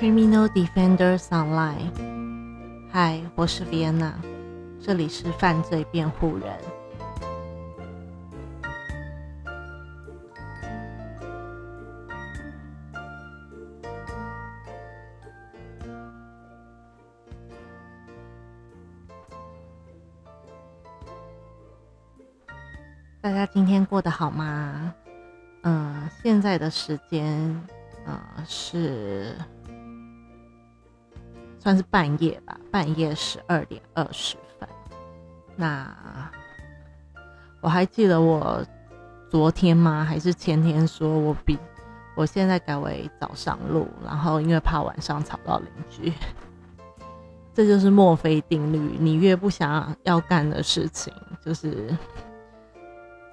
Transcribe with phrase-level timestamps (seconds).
[0.00, 1.92] Criminal Defenders Online，
[2.90, 4.14] 嗨，我是 Vienna，
[4.80, 6.58] 这里是犯罪辩护人。
[23.20, 24.94] 大家今天过得好吗？
[25.64, 27.62] 嗯，现在的时间，
[28.06, 29.36] 呃，是
[31.60, 34.68] 算是半夜吧，半夜十二点二十分。
[35.54, 35.86] 那
[37.60, 38.64] 我还记得我
[39.28, 40.02] 昨天吗？
[40.02, 41.56] 还是前天说我比
[42.16, 46.12] 我现在改为早上录，然后因为怕晚上吵到邻居。
[47.52, 51.12] 这就是墨菲定律，你越不想要干的事情，
[51.44, 51.94] 就是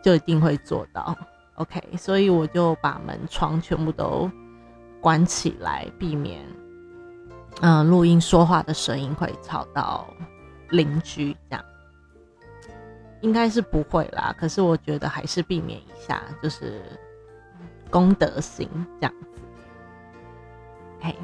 [0.03, 1.15] 就一定会做到。
[1.55, 4.29] OK，所以我就把门窗全部都
[4.99, 6.45] 关起来，避免
[7.61, 10.07] 嗯录音说话的声音会吵到
[10.69, 11.35] 邻居。
[11.49, 11.65] 这样
[13.21, 16.81] 应该是不会啦，可是我觉得还是避免一下，就是
[17.89, 18.69] 公德心
[19.01, 19.41] 这样子。
[20.99, 21.15] OK，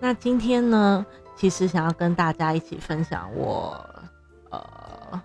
[0.00, 1.04] 那今天呢？
[1.34, 3.84] 其实想要跟大家一起分享，我
[4.50, 5.20] 呃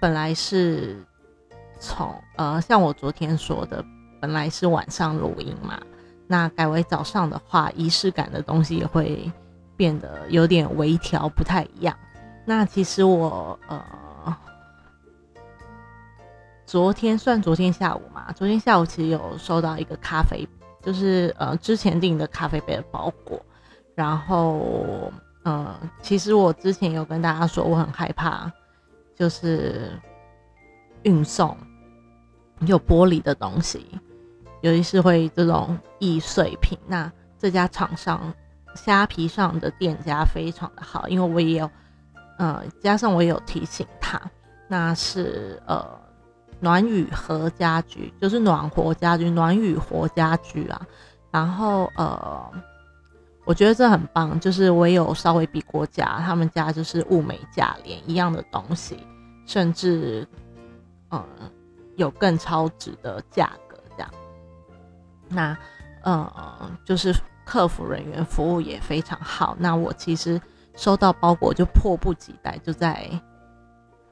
[0.00, 1.02] 本来是
[1.80, 3.82] 从呃像我昨天说的，
[4.20, 5.80] 本来是晚上录音嘛，
[6.26, 9.30] 那改为早上的话，仪式感的东西也会
[9.76, 11.96] 变得有点微调，不太一样。
[12.44, 13.84] 那其实我呃
[16.66, 20.48] 昨天算昨天下午嘛，昨天下午其实有收到一个咖啡，
[20.82, 23.40] 就是呃之前订的咖啡杯的包裹。
[23.94, 25.12] 然后，
[25.44, 25.72] 嗯，
[26.02, 28.50] 其实我之前有跟大家说，我很害怕，
[29.14, 29.92] 就是
[31.02, 31.56] 运送
[32.62, 33.86] 有玻璃的东西，
[34.64, 36.78] 尤其是会这种易碎品。
[36.86, 38.32] 那这家厂商
[38.74, 41.70] 虾皮上的店家非常的好，因为我也有，
[42.38, 44.20] 呃，加上我也有提醒他，
[44.66, 45.86] 那是呃
[46.60, 50.80] 暖雨和家居，就是暖和家居，暖雨和家居啊。
[51.30, 52.50] 然后呃。
[53.46, 58.96] 我觉得这很棒，就是我有稍微比过价，他们家就是物美价廉，一样的东西，
[59.44, 60.26] 甚至，
[61.10, 61.22] 嗯，
[61.96, 63.63] 有更超值的价格。
[65.28, 65.56] 那，
[66.02, 67.14] 呃，就是
[67.44, 69.56] 客服人员服务也非常好。
[69.58, 70.40] 那我其实
[70.76, 73.08] 收到包裹就迫不及待，就在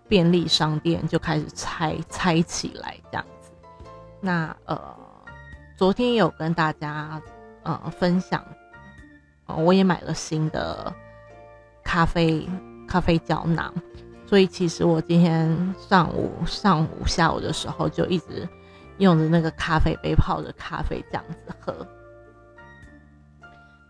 [0.08, 3.50] 便利商店就开始拆拆起来这样子。
[4.20, 4.96] 那，呃，
[5.76, 7.20] 昨天有跟大家，
[7.62, 8.44] 呃，分享。
[9.54, 10.90] 我也买了新的
[11.82, 12.48] 咖啡
[12.88, 13.70] 咖啡胶囊，
[14.26, 18.48] 所以其实我今天上午、上午、下午的时候就一直
[18.98, 21.86] 用着那个咖啡杯泡着咖啡这样子喝。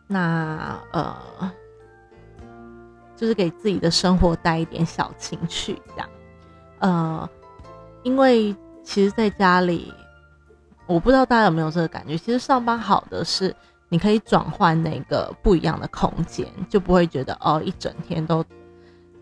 [0.06, 1.16] 那呃，
[3.16, 6.08] 就是给自己的生活带一点小情趣，这样。
[6.78, 7.30] 呃，
[8.02, 9.92] 因为其实在家里，
[10.86, 13.54] 我不知道大家有没有这个感觉，其实上班好的是。
[13.88, 18.42] 你可以转换那个不一样的空间，就不会觉得哦，一整天都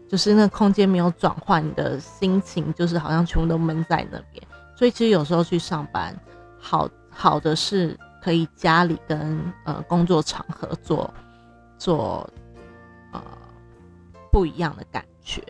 [0.08, 4.46] 就是那个空间没有转换，你的心情就是好像全部都闷在那边。
[4.80, 6.18] 所以其实有时候去上班，
[6.58, 11.12] 好好的是可以家里跟呃工作场合做
[11.76, 12.26] 做
[13.12, 13.22] 呃
[14.32, 15.44] 不一样的感觉。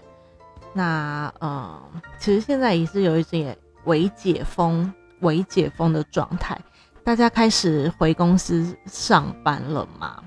[0.73, 1.81] 那呃，
[2.19, 6.61] 其实现在也是有一点微解封、微解封的状态。
[7.05, 10.25] 大家开始回公司上班了吗？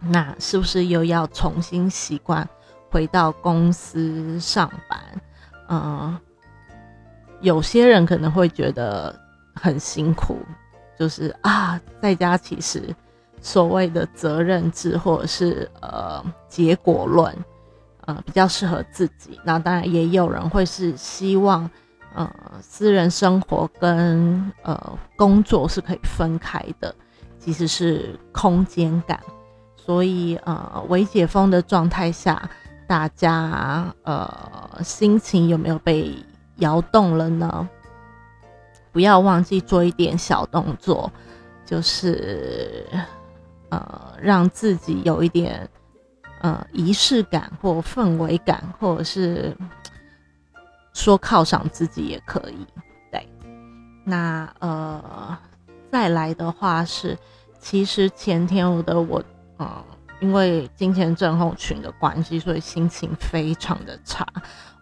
[0.00, 2.46] 那是不是又要重新习惯
[2.90, 5.00] 回到公司上班？
[5.70, 6.18] 嗯，
[7.42, 9.14] 有些人可能会觉得
[9.54, 10.38] 很辛苦，
[10.98, 12.82] 就是啊，在家其实
[13.40, 17.36] 所谓的责任制或者是呃结果论，
[18.06, 19.38] 呃比较适合自己。
[19.44, 21.68] 那当然也有人会是希望。
[22.14, 26.94] 呃，私人生活跟呃工作是可以分开的，
[27.38, 29.18] 其实是空间感。
[29.74, 32.50] 所以呃，微解封的状态下，
[32.86, 34.30] 大家呃
[34.84, 36.14] 心情有没有被
[36.62, 37.68] 摇动了呢？
[38.90, 41.12] 不要忘记做一点小动作，
[41.64, 42.86] 就是
[43.68, 45.68] 呃让自己有一点
[46.40, 49.56] 呃仪式感或氛围感，或者是。
[50.94, 52.66] 说犒赏自己也可以，
[53.10, 53.26] 对。
[54.04, 55.38] 那呃，
[55.90, 57.16] 再来的话是，
[57.58, 59.24] 其实前天我的我，
[59.58, 59.66] 嗯，
[60.20, 64.26] 因为金钱症候群的关系，所以心情非常的差。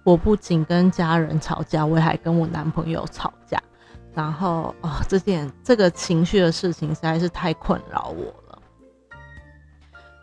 [0.05, 3.61] 我不仅跟家人吵架，我还跟我男朋友吵架。
[4.13, 8.59] 然后哦，这件这个情绪的事情实在是太困扰我了。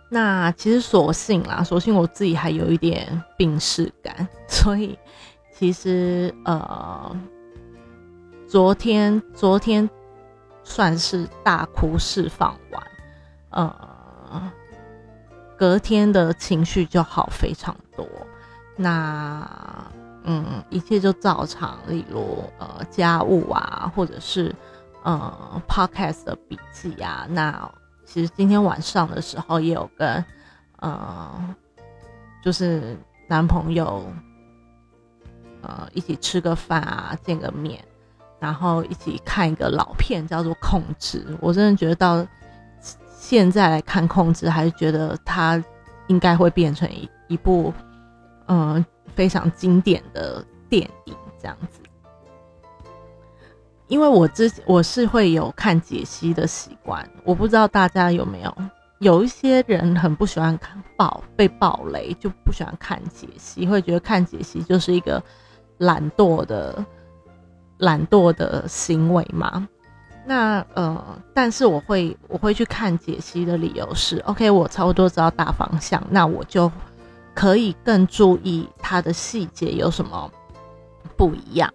[0.10, 4.98] 那其实所幸啦，所幸我自己还有一点病逝感， 所以
[5.54, 7.16] 其实呃，
[8.46, 9.90] 昨天昨天
[10.64, 12.84] 算是大哭释放完，
[13.52, 14.52] 呃，
[15.58, 18.06] 隔天的情绪就好非常多。
[18.78, 19.46] 那
[20.24, 24.56] 嗯，一切就照常，例如呃家务啊，或者是
[25.04, 27.70] 呃 podcast 的笔记啊，那。
[28.10, 30.24] 其实今天晚上的时候也有跟，
[30.80, 31.30] 呃，
[32.42, 32.98] 就是
[33.28, 34.02] 男朋友，
[35.62, 37.84] 呃，一起吃个饭啊，见个面，
[38.40, 41.26] 然后一起看一个老片，叫做《控制》。
[41.42, 42.26] 我真的觉得到
[43.20, 45.62] 现在来看《控制》，还是觉得它
[46.08, 47.74] 应该会变成一一部，
[48.48, 48.86] 嗯，
[49.16, 51.80] 非常经典的电影这样子。
[53.88, 58.54] 因为我之我是会有看解析的习惯，我不知道大家有没有。
[59.00, 65.22] 有一些人很不喜欢看爆被暴雷，就不喜欢看解析，会觉得看解析就是一个
[65.78, 66.84] 懒惰的
[67.78, 69.68] 懒惰的行为嘛。
[70.26, 76.70] 那呃，但是我会我会去看解析的理由是，OK，我差不多知道大方向，那我就
[77.38, 80.32] 可以更注意它的细节有什么
[81.16, 81.72] 不一样。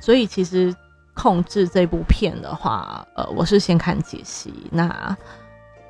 [0.00, 0.74] 所以其实。
[1.16, 5.16] 控制这部片的话，呃，我是先看解析，那，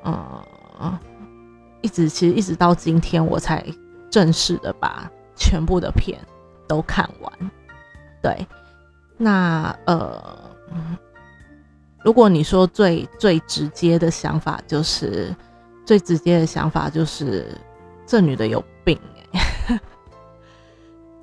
[0.03, 0.99] 呃，
[1.81, 3.65] 一直其实一直到今天我才
[4.07, 6.21] 正式的把全部的片
[6.67, 7.51] 都看完。
[8.21, 8.47] 对，
[9.17, 10.23] 那呃，
[12.03, 15.35] 如果你说最最直接的想法，就是
[15.87, 17.47] 最直接的想法就是
[18.05, 18.95] 这女的有病。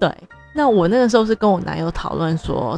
[0.02, 0.12] 对，
[0.52, 2.76] 那我那个时候是跟我男友讨论说。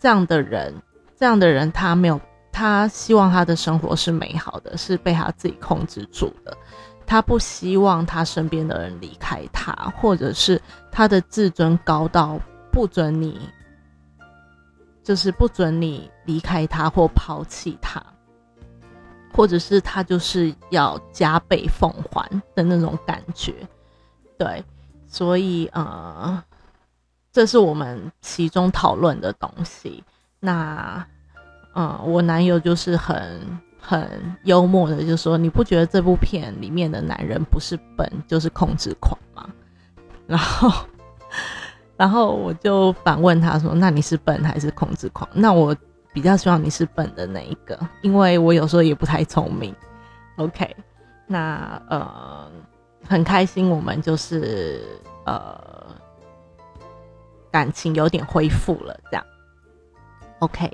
[0.00, 0.72] 这样的人，
[1.18, 2.18] 这样的人，他没有，
[2.50, 6.56] 他希望他的生活是美好的，是被他自己控制住的。
[7.04, 12.38] 他不希望他身边的人离开他，或者是他的自尊高到
[12.70, 13.38] 不准你，
[15.02, 18.02] 就是不准你离开他或抛弃他，
[19.32, 23.54] 或者是他就是要加倍奉还的那种感觉。
[24.38, 24.62] 对，
[25.16, 26.42] 所以呃。
[27.32, 30.02] 这是我们其中讨论的东西。
[30.40, 31.06] 那，
[31.74, 34.08] 嗯，我男友就是很很
[34.44, 39.46] 幽默的，就说：“你不觉得这部片里面的男人不是笨就是控制狂吗？”
[40.26, 40.72] 然后，
[41.98, 45.76] 然后我就反问他说：“那你是笨还是控制狂？”那我
[46.14, 49.76] 比较希望你是笨的那一个，因为我有时候也不太聪明。
[50.36, 50.74] OK，
[51.26, 52.50] 那呃，
[53.08, 54.82] 很开心，我们就是
[55.24, 55.58] 呃。
[57.48, 59.24] 感情有点恢复了，这样
[60.40, 60.70] ，OK。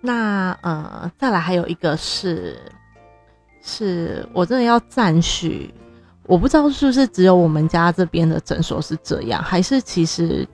[0.00, 2.60] 那呃，再来还有一个是，
[3.62, 5.72] 是我真的要赞许，
[6.24, 10.44] 我不知道是不是只有我们家这边的诊所是这样，还是其实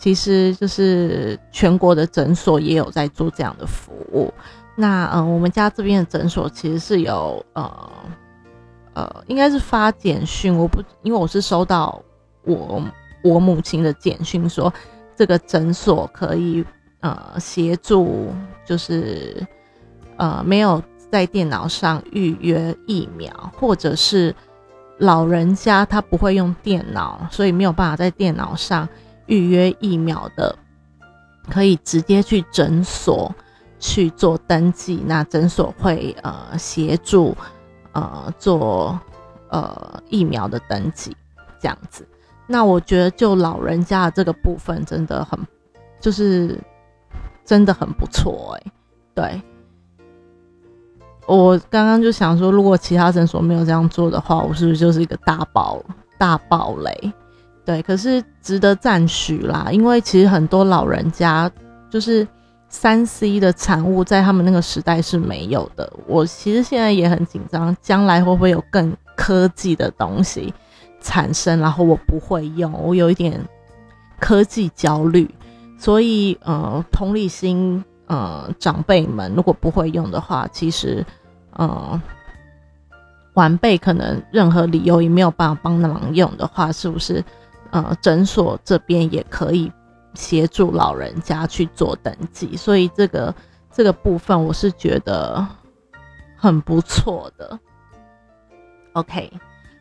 [0.00, 4.34] 其实就是全国的诊所也有在做这样的服务。
[4.74, 7.92] 那呃，我们家这边的诊所其实是有呃
[8.94, 12.02] 呃，应该是发简讯，我不因为我是收到
[12.44, 12.82] 我。
[13.22, 14.72] 我母亲的简讯说，
[15.14, 16.64] 这个诊所可以
[17.00, 18.32] 呃协助，
[18.64, 19.46] 就是
[20.16, 24.34] 呃没有在电脑上预约疫苗，或者是
[24.96, 28.88] 老人家他不会用电脑，所以没有办法在电脑上
[29.26, 30.56] 预约疫苗的，
[31.50, 33.30] 可以直接去诊所
[33.78, 37.36] 去做登记，那诊所会呃协助
[37.92, 38.98] 呃做
[39.48, 41.16] 呃疫苗的登记，
[41.60, 42.06] 这样子。
[42.46, 45.38] 那我觉得，就老人家这个部分，真的很，
[46.00, 46.58] 就是
[47.44, 48.72] 真的很不错哎。
[49.14, 49.42] 对，
[51.26, 55.80] 我刚刚就想说，如果其他诊所没有这样做的话，我是不是就是一个大爆
[56.18, 57.12] 大爆雷？
[57.64, 61.48] 对，可是值得赞许啦，因为其实很多老人家
[61.88, 62.26] 就是
[62.70, 65.92] 三 C 的产物，在他们那个时代是没有的。
[66.06, 70.54] 我其实现在也很紧张，将来会不会有更科技的东西？
[71.02, 73.40] 产生，然后我不会用，我有一点
[74.18, 75.28] 科技焦虑，
[75.78, 81.04] 所以呃，同理心，呃，长辈们如果不会用的话，其实，
[81.54, 82.00] 呃，
[83.34, 87.24] 晚辈可能任何理由也没有办法帮忙用的话，是不是？
[87.70, 89.72] 呃，诊所这边也可以
[90.14, 93.34] 协助老人家去做登记，所以这个
[93.72, 95.46] 这个部分我是觉得
[96.36, 97.58] 很不错的。
[98.92, 99.32] OK，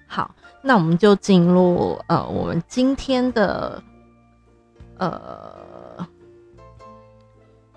[0.07, 0.36] 好。
[0.62, 3.81] 那我们就进入呃，我们今天的
[4.98, 6.05] 呃，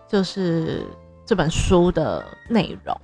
[0.09, 0.85] 就是
[1.25, 3.00] 这本书的内容。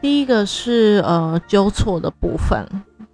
[0.00, 2.66] 第一个是呃纠错的部分，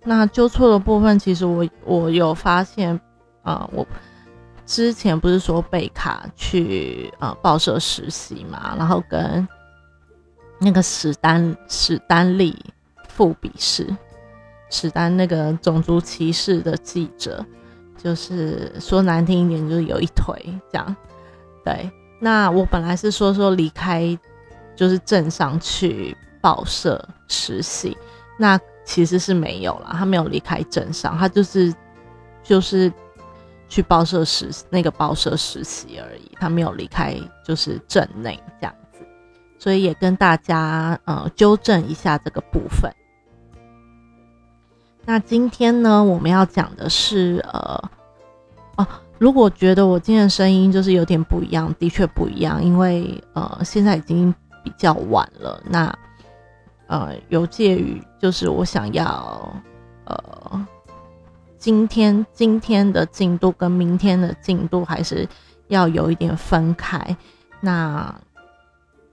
[0.03, 2.99] 那纠错的部分，其实我我有发现，
[3.43, 3.87] 啊，我
[4.67, 9.47] 之前不是说贝卡去呃报社实习嘛，然后跟
[10.59, 12.59] 那个史丹史丹利
[13.09, 13.87] 副笔试，
[14.71, 17.45] 史丹那个种族歧视的记者，
[17.97, 20.97] 就是说难听一点，就是有一腿这样，
[21.65, 21.91] 对。
[22.21, 24.19] 那我本来是说说离开，
[24.75, 26.17] 就是镇上去。
[26.45, 27.97] 报社实习，
[28.39, 31.75] 那其实是没有了，他没有离开镇上，他就是
[32.43, 32.93] 就是
[33.75, 39.01] 去报社实那个报社实习而已，他没有离开就是镇内这样子，
[39.59, 42.89] 所以也跟大家呃纠正一下这个部分。
[45.05, 47.91] 那今天呢，我们要讲的是呃
[48.77, 48.87] 哦，
[49.19, 55.93] 如果觉得我今天的声音就是有点不一样，的确不一样，因为呃现在已经比较晚了，那。
[56.87, 59.51] 呃，有介于就是我想要，
[60.05, 60.67] 呃，
[61.65, 65.27] 今天今天的进度跟明天的进度还是
[65.69, 67.17] 要有一点分开。
[67.59, 68.15] 那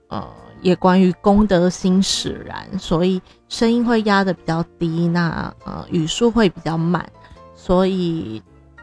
[0.08, 0.30] 呃，
[0.60, 7.10] 也关于功德心使然，所以声音会压的比较低，那呃语速会比较慢，
[7.54, 8.42] 所以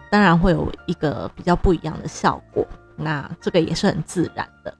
[0.09, 2.65] 当然会有一个比较不一样的效果。
[2.95, 4.75] 那这个也是很自然的。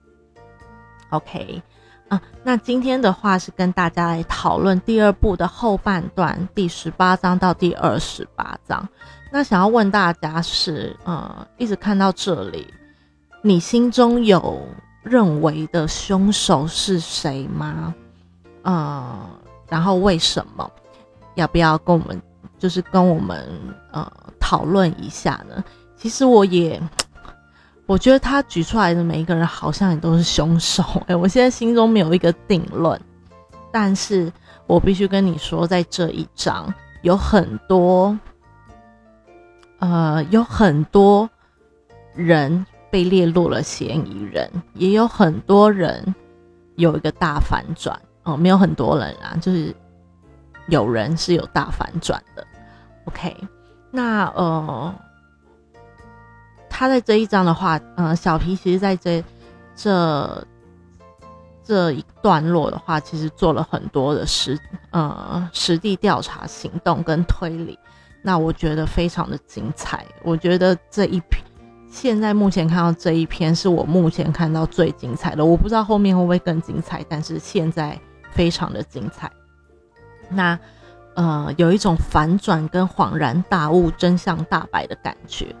[1.10, 1.62] OK。
[2.10, 8.86] 啊，那今天的话是跟大家来讨论第二部的后半段，第十八章到第二十八章。
[9.30, 12.66] 那想要问大家是，呃，一直看到这里，
[13.42, 14.60] 你心中有
[15.04, 17.94] 认为的凶手是谁吗？
[18.62, 19.30] 呃，
[19.68, 20.68] 然后为什么？
[21.36, 22.20] 要不要跟我们，
[22.58, 23.48] 就是跟我们
[23.92, 25.62] 呃讨论一下呢？
[25.96, 26.82] 其实我也。
[27.90, 33.00] 我觉得他举出来的每一个人好像也都是凶手，哎，我现在心中没有一个定论，
[33.72, 34.32] 但是
[34.68, 38.16] 我必须跟你说，在这一章有很多，
[39.80, 41.28] 呃，有很多
[42.14, 46.14] 人被列入了嫌疑人，也有很多人
[46.76, 49.74] 有一个大反转，哦，没有很多人啊，就是
[50.68, 52.46] 有人是有大反转的
[53.06, 53.36] ，OK，
[53.90, 54.94] 那呃。
[56.80, 59.22] 他在这一章的话，嗯，小皮其实在这
[59.76, 60.46] 这
[61.62, 64.58] 这一段落的话，其实做了很多的实
[64.88, 67.78] 呃实地调查行动跟推理，
[68.22, 70.06] 那我觉得非常的精彩。
[70.22, 71.44] 我觉得这一篇
[71.90, 79.30] 现在目前看到这一篇是我目前看到最精彩的，我不知道后面会不会更精彩，但是现在非常的精彩。
[80.30, 80.58] 那
[81.14, 85.54] 呃，有一种反转跟恍然大悟、真相大白的感觉。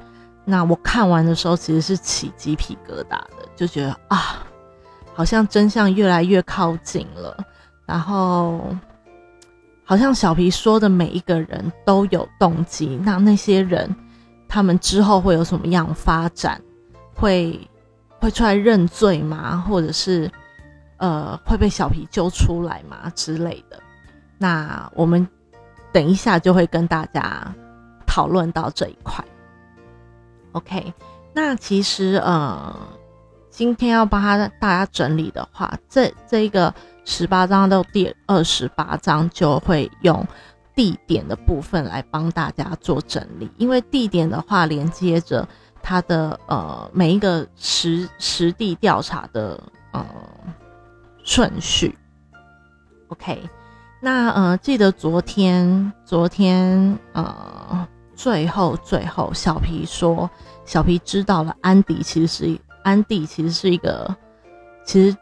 [0.50, 4.44] 那我看完的时候，其实是起鸡皮疙瘩的，就觉得啊，
[5.14, 7.36] 好像真相越来越靠近了。
[7.86, 8.74] 然后，
[9.84, 13.94] 好像小皮说的每一个人都有动机，那那些人
[14.48, 16.60] 他们之后会有什么样发展？
[17.14, 17.60] 会
[18.18, 19.64] 会出来认罪吗？
[19.68, 20.28] 或者是
[20.96, 23.80] 呃会被小皮揪出来吗之类的？
[24.36, 25.24] 那我们
[25.92, 27.54] 等一下就会跟大家
[28.04, 29.24] 讨论到这一块。
[30.52, 30.92] OK，
[31.32, 32.76] 那其实呃，
[33.50, 40.26] 今天要帮他大家整理的话，这这一个十八章到第二十八章就会用
[40.74, 45.46] 地点的部分来帮大家做整理，因为地点的话连接着
[45.80, 50.04] 他的呃每一个实实地调查的呃
[51.22, 51.96] 顺序。
[53.08, 53.40] OK，
[54.00, 57.49] 那呃记得昨天昨天呃。
[58.22, 60.28] 最后，最后，小皮说
[60.66, 64.14] ：“小皮知道了，安迪其实是安迪，其实是一个，
[64.84, 65.16] 其实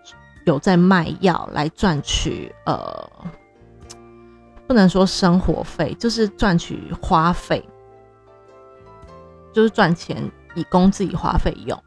[0.46, 3.08] 有在卖药来赚取，呃，
[4.66, 7.64] 不能说生活费，就是赚取花费，
[9.52, 11.80] 就是赚钱以供自己花费用。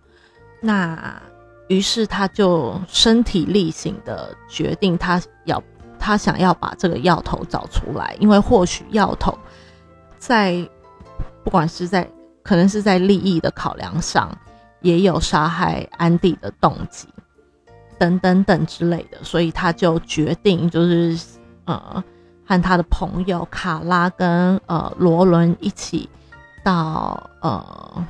[0.62, 1.22] 那
[1.68, 5.62] 于是他就身体力行的决定，他要
[6.00, 9.38] 他想要把这个药头找出来，因为或许药头
[10.18, 10.66] 在。”
[11.44, 12.10] 不管是在
[12.44, 14.36] 可能是在利益的考量上，
[14.82, 17.08] 也有杀害安迪的动机，
[18.00, 21.18] 等等等之类的，所以他就决定就是
[21.66, 22.04] 呃
[22.46, 26.10] 和他的朋友卡拉跟呃罗伦一起
[26.64, 28.06] 到呃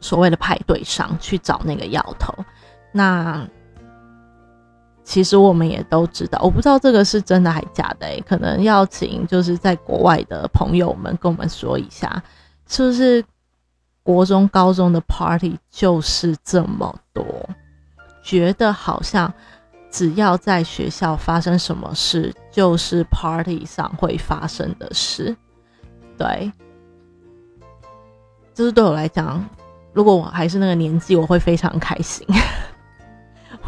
[0.00, 2.34] 所谓的派对上去找那个药头。
[2.92, 3.46] 那
[5.08, 12.22] 其实我们也都知道，我不知道这个是真的还假的可能要请就是在国外的朋友们跟我们说一下，
[12.68, 13.24] 是不是
[14.02, 17.24] 国中、高中的 party 就是这么多？
[18.22, 19.32] 觉得好像
[19.90, 25.34] 只要在学校发生什么事，就是 party 上会发生的事。
[26.18, 26.52] 对，
[28.52, 29.42] 就是对我来讲，
[29.94, 32.26] 如果我还是那个年纪，我会非常开心。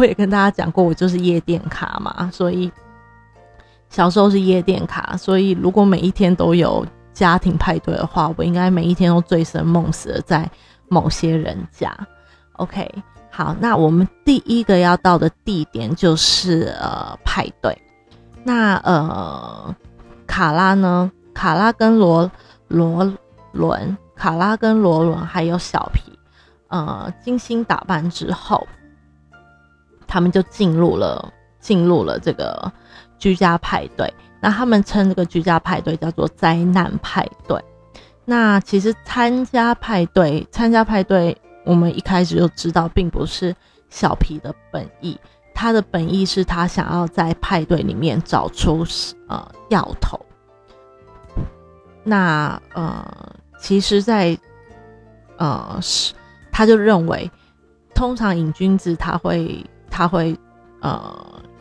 [0.00, 2.73] 我也跟大家讲过，我就是夜店卡嘛，所以
[3.90, 10.50] 小时候是夜店卡，所以如果每一天都有家庭派对的话，我应该每一天都醉生梦死的在
[10.88, 11.95] 某些人家。
[12.52, 12.90] OK。
[13.30, 17.76] 好，那我们第一个要到的地点就是呃派对。
[18.42, 19.75] 那呃
[20.26, 21.12] 卡拉呢？
[21.35, 22.30] 卡拉跟罗
[22.69, 23.12] 罗
[23.52, 26.19] 伦，卡拉跟罗伦还有小皮，
[26.69, 28.66] 呃精心打扮之后，
[30.11, 32.71] 他们就进入了进入了这个
[33.17, 34.12] 居家派对。
[34.40, 37.62] 那他们称这个居家派对叫做灾难派对。
[38.25, 41.37] 那其实参加派对，参加派对。
[41.64, 43.55] 我们一开始就知道，并不是
[43.90, 45.19] 小皮的本意，
[45.55, 48.85] 他的本意是他想要在派对里面找出
[49.29, 50.19] 呃药头。
[52.02, 53.07] 那呃，
[53.59, 54.37] 其实，在
[55.37, 56.14] 呃是，
[56.50, 57.31] 他就认为，
[57.95, 60.38] 通常瘾君子他会他会
[60.80, 61.12] 呃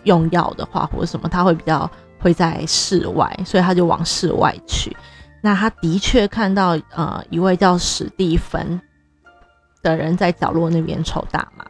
[0.04, 4.96] 用药的话或者什么，他会比较会在室外，所以他就往室外去。
[5.42, 8.80] 那他的确看到呃一位叫史蒂芬。
[9.82, 11.64] 的人在角落那边抽大麻，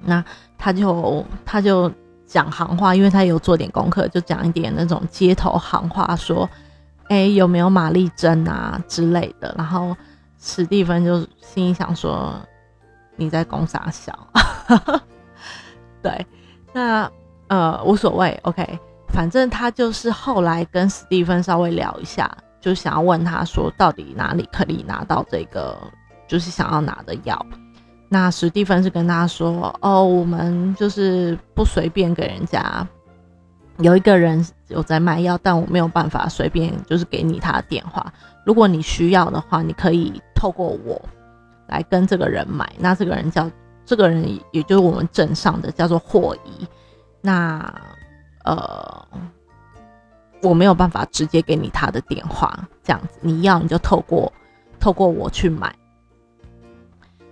[0.00, 0.24] 那
[0.58, 1.88] 他就他就
[2.26, 6.50] 讲行话，因为他有做点功课，就讲一点那种街头行话，说，
[7.06, 9.54] 哎，有没有玛丽珍啊之类的。
[9.56, 9.96] 然后
[10.40, 12.34] 史蒂芬就心里想说，
[13.14, 14.12] 你在攻啥小？
[16.02, 16.26] 对，
[16.72, 17.10] 那
[17.48, 18.78] 呃无所谓，OK，
[19.08, 22.30] 反正他就是后来跟史蒂芬稍微聊一下，
[22.60, 25.78] 就想要问他说，到底哪里可以拿到这个。
[26.28, 27.44] 就是想要拿的药，
[28.08, 32.86] 那史蒂芬是跟他说：“哦，我们就是不随便给人家，
[33.80, 38.10] 有一个人有在卖药，但我没有办法随便就是给你他的电话。
[38.46, 40.98] 如果你需要的话，你可以透过我
[41.68, 42.72] 来跟这个人买。
[42.78, 43.50] 那这个人叫
[43.84, 46.66] 这个人，也就是我们镇上的叫做霍伊。
[47.20, 47.72] 那
[48.44, 49.06] 呃，
[50.42, 54.32] 我没有办法直接给你他的电话，这样子你要你就透过
[54.80, 55.74] 透过我去买。”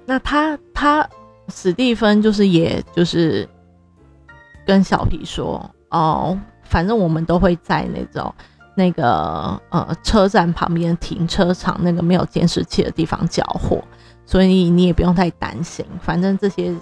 [0.07, 1.09] 那他他
[1.49, 3.49] 史蒂芬就是也就是
[4.67, 8.33] 跟小皮说哦，反正我们都会在那种
[8.77, 13.83] 那个呃车站旁边停车场那个没有监视器的地方缴货，
[14.31, 15.85] 所以你也不用太担心。
[16.01, 16.73] 反正这些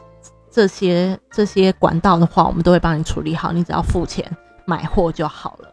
[0.51, 4.31] 这些这些管道的话，我们都会帮你处理好，你只要付钱
[4.67, 5.73] 买货就好了。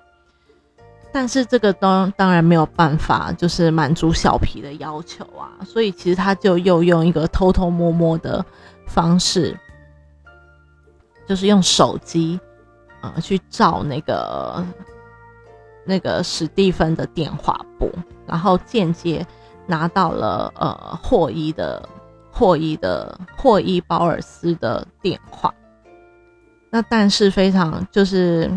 [1.11, 8.45] 但是这个当当然没有办法，就是满足小皮的要求啊，所以其实他就又用一个偷偷摸摸的
[8.87, 9.57] 方式，
[11.27, 12.39] 就是用手机，
[13.01, 14.65] 呃，去照那个
[15.85, 17.91] 那个史蒂芬的电话簿，
[18.25, 19.25] 然后间接
[19.67, 21.87] 拿到了呃霍伊的
[22.31, 25.53] 霍伊的霍伊保尔斯的电话。
[26.69, 28.51] 那但是非常就是。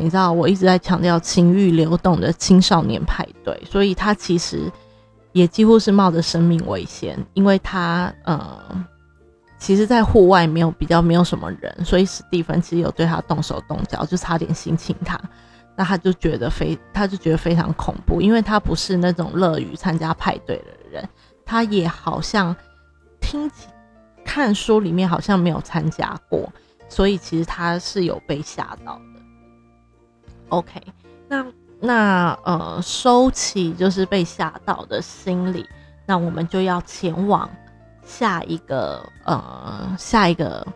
[0.00, 4.70] 你知道我一直在强调情欲流动的青少年派对，所以他其实
[5.32, 8.86] 也几乎是冒着生命危险，因为他呃，
[9.58, 15.20] 其实，在户外没有比较没有什么人，所以史蒂芬其实有对他动手动脚，就差点性侵他，
[15.78, 21.08] 那他就觉得非他就觉得非常恐怖，因为他不是那种乐于参加派对的人，
[21.46, 22.54] 他也好像
[23.20, 23.68] 听起
[24.24, 26.52] 看书里面好像没有参加过，
[26.88, 29.02] 所以其实他是有被吓到的。
[30.48, 30.82] OK，
[31.28, 31.46] 那
[31.78, 35.64] 那呃，收起就是被吓到的心理，
[36.06, 37.48] 那我们就要前往
[38.02, 40.66] 下一个呃下一个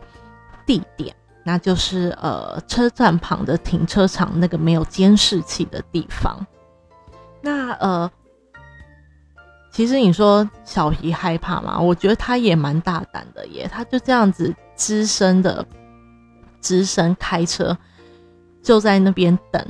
[0.65, 6.45] 地点，那就是呃车站旁的停车场那个没有监视器的地方。
[7.41, 8.09] 那呃，
[9.71, 11.79] 其实你说小皮害怕吗？
[11.79, 15.65] 我觉得他也蛮大胆的耶，他就这样子只身的
[16.61, 17.77] 只身开车。
[18.61, 19.61] 就在那边等，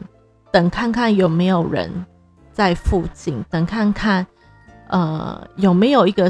[0.52, 2.06] 等看看有没有人
[2.52, 4.24] 在附近，等看看，
[4.88, 6.30] 呃，有没有一个，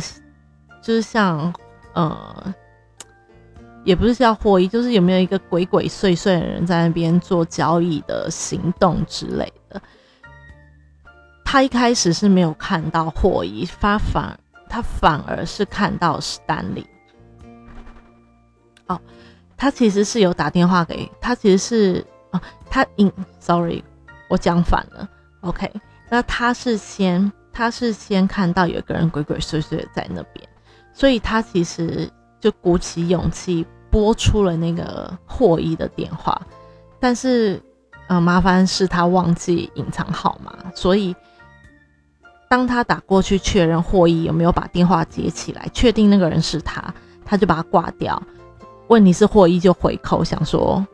[0.81, 1.53] 就是像，
[1.91, 2.53] 呃，
[3.83, 9.81] 也不是叫霍伊，就是有没有一个鬼鬼祟祟的人在那边做交易的行动之类的。
[11.43, 16.87] 他一开始是没有看到霍伊，发反他反而是看到史丹利。
[18.87, 18.99] 哦，
[19.55, 22.05] 他其实是有打电话给他，其实是。
[22.33, 23.83] 啊，他因 sorry，
[24.27, 25.07] 我讲反了。
[25.41, 25.71] OK，
[26.09, 30.49] 那他是先，他是先看到有一个人鬼鬼祟祟的在那边，
[30.95, 32.09] 所以他其实
[32.43, 36.41] 就鼓起勇气拨出了那个霍伊的电话，
[36.99, 37.61] 但是
[38.07, 41.15] 呃，麻烦是他忘记隐藏号码，所以
[42.49, 48.21] 当他打过去确认霍伊有没有把电话接起来，确定那个人是他，他就把他挂掉。
[48.89, 50.85] 问题是霍伊就回扣，想说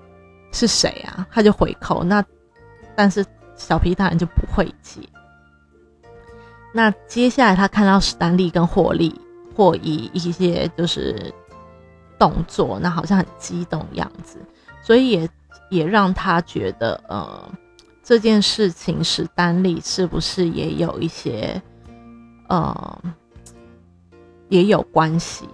[0.52, 1.26] 是谁啊？
[1.32, 2.24] 他就回扣，那
[2.96, 5.02] 但是小皮当然就不会接。
[6.72, 9.20] 那接下来他看到史丹利跟霍利
[9.56, 11.34] 霍伊一些就是
[12.20, 14.38] 动作，那好像很激动样子，
[14.84, 15.30] 所以也
[15.70, 17.50] 也让他觉得，呃，
[18.04, 21.60] 这件事情史丹利是不是也有一些，
[22.50, 23.02] 呃，
[24.50, 25.48] 也有关系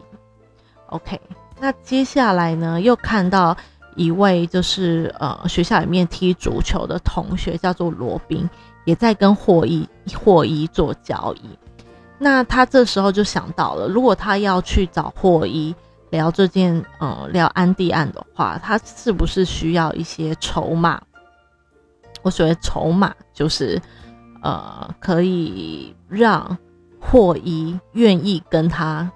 [0.87, 1.21] ？OK，
[1.59, 3.55] 那接下来呢，又看到
[3.95, 8.49] 一位就是呃学校里面踢足球的同学，叫做罗宾。
[8.85, 11.49] 也在跟霍伊霍伊做交易，
[12.19, 15.73] 那他这时候就想到了，如果他要去找霍伊
[16.09, 21.01] 聊这件，呃，聊安迪案的话，他是不是需要一些筹码？
[22.21, 23.81] 我所谓筹码，就是
[24.41, 26.57] 呃，可以让
[26.99, 29.09] 霍伊愿意跟他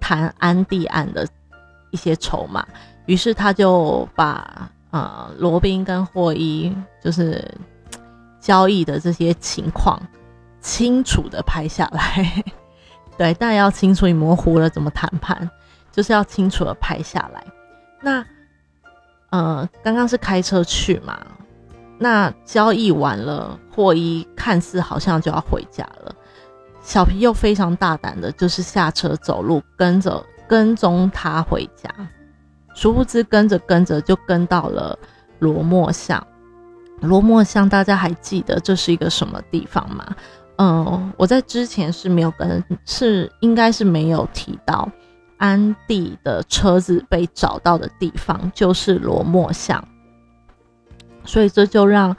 [0.00, 1.26] 谈安迪案的
[1.90, 2.66] 一些筹码。
[3.06, 7.44] 于是他就把呃罗宾跟霍伊就是。
[8.38, 10.00] 交易的这些情况
[10.60, 12.44] 清楚的拍下来，
[13.18, 15.50] 对，但要清楚，你模糊了怎么谈判？
[15.96, 17.42] 就是要清楚的拍下来。
[18.02, 18.22] 那，
[19.30, 21.18] 呃，刚刚是开车去嘛？
[21.98, 26.14] 那交易完了，霍伊看似好像就要回家了，
[26.82, 31.90] 小皮又非常大胆的，就是下车走路跟着跟踪他回家，
[32.74, 34.98] 殊不知跟着跟着就跟到了
[35.38, 36.24] 罗莫巷。
[37.00, 40.06] 罗莫巷，大家还记得这是一个什么地方吗？
[40.58, 44.86] 嗯，我在之前是没有跟，是应该是没有提到
[45.38, 49.86] 安迪的车子被找到的地方就是罗莫巷，
[51.24, 52.16] 所以这就让，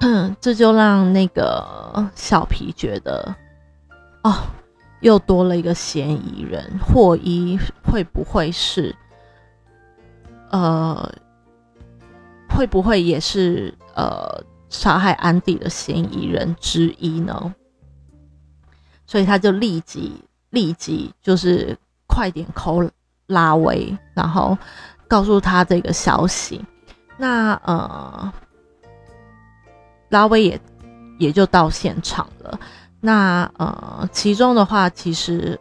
[0.40, 3.34] 这就让那个小皮觉得，
[4.22, 4.34] 哦，
[5.00, 8.94] 又多了一个嫌疑人，霍伊会不会是，
[10.50, 11.12] 呃？
[12.48, 17.54] 会不会也是呃杀害安迪的嫌疑人之一呢？
[19.06, 20.14] 所以他就立即
[20.50, 21.76] 立即就是
[22.16, 22.82] 快点扣
[23.26, 24.56] 拉威，然后
[25.06, 26.64] 告诉他这个消息。
[27.18, 28.32] 那呃
[30.08, 30.60] 拉威也
[31.18, 32.58] 也就到现场了。
[33.00, 35.60] 那呃其中的话，其实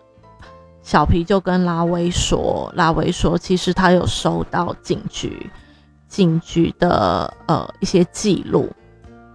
[0.81, 5.51] 小皮就跟拉威说，拉威说其实他有收到警局。
[6.07, 8.71] 警局的呃一些记录，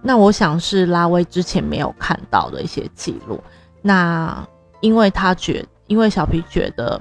[0.01, 3.39] 那我想是拉威之前没有看到的一些记录。
[3.83, 4.43] 那
[4.79, 6.99] 因为他觉，因为小皮觉得，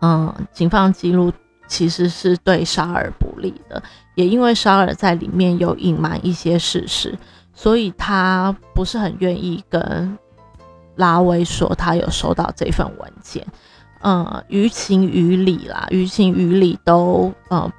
[0.00, 1.32] 嗯，警方记录
[1.68, 3.80] 其实是对沙尔不利的，
[4.16, 7.16] 也因为沙尔在里面有隐瞒一些事实，
[7.54, 10.18] 所以他不是很愿意跟
[10.96, 13.46] 拉威说他有收到这份文件。
[14.02, 17.70] 嗯，于情于理啦，于情于理都嗯。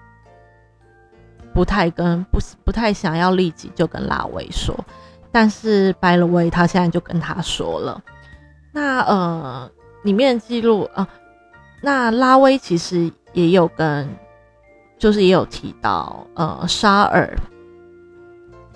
[1.54, 4.74] 不太跟不不太想要立即就跟拉威说，
[5.34, 8.02] 但是白了威他现在就跟他说了。
[8.72, 9.70] 那呃，
[10.04, 11.08] 里面记录啊，
[11.82, 14.08] 那拉威其实也有跟，
[14.98, 17.38] 就是也有提到呃，沙尔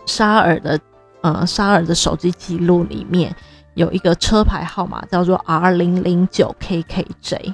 [0.05, 0.79] 沙尔的
[1.21, 3.35] 呃沙尔的手机记录里面
[3.73, 7.53] 有一个车牌号码叫做 R 零零九 KKJ。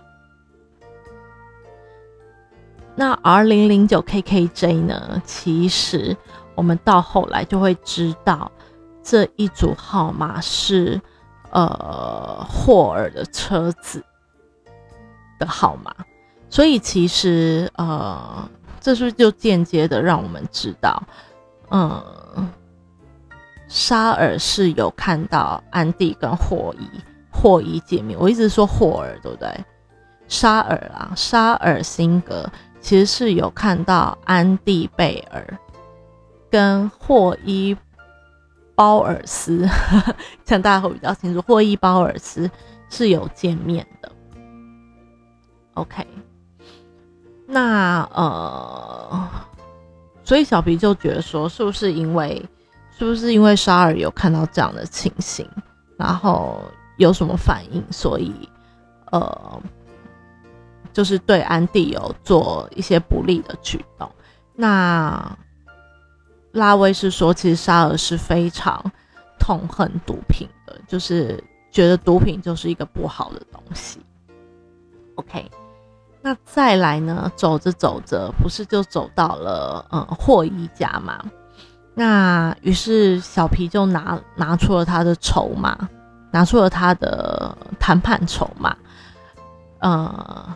[2.93, 5.21] 那 R 零零九 KKJ 呢？
[5.25, 6.15] 其实
[6.55, 8.51] 我们到后来就会知道，
[9.01, 11.01] 这一组号码是
[11.52, 14.04] 呃霍尔的车子
[15.38, 15.94] 的号码，
[16.50, 21.04] 所以其实呃，这是就间接的让我们知道，
[21.70, 22.50] 嗯，
[23.68, 26.88] 沙尔是有看到安迪跟霍伊
[27.32, 28.18] 霍伊见面。
[28.20, 29.66] 我一直说霍尔，对不对？
[30.28, 32.50] 沙尔啊，沙尔辛格。
[32.82, 35.46] 其实是有看到安迪贝尔
[36.50, 37.78] 跟霍伊
[38.82, 39.70] 包尔斯，
[40.44, 41.41] 这样大家会比较清楚。
[41.44, 42.50] 霍伊包尔斯
[42.89, 44.12] 是有见面的。
[45.76, 46.04] OK，
[47.46, 49.30] 那呃，
[50.24, 52.44] 所以小皮就觉得说，是不是因为
[52.98, 55.48] 是不是因为沙尔有看到这样的情形，
[55.96, 56.60] 然后
[56.98, 58.34] 有什么反应，所以
[59.12, 59.62] 呃。
[60.94, 64.12] 就是对安迪有做一些不利的举动。
[64.54, 65.38] 那
[66.54, 68.84] 拉威是说，其实沙尔是非常
[69.40, 74.00] 痛恨毒品的，就是觉得毒品就是一个不好的东西。
[75.16, 75.50] OK，
[76.22, 81.24] 那再来呢，走着走着，不是就走到了嗯霍伊家吗？
[81.94, 85.90] 那于是小皮就拿拿出了他的筹码，
[86.32, 88.76] 拿出了他的谈判筹码，
[89.80, 90.56] 呃，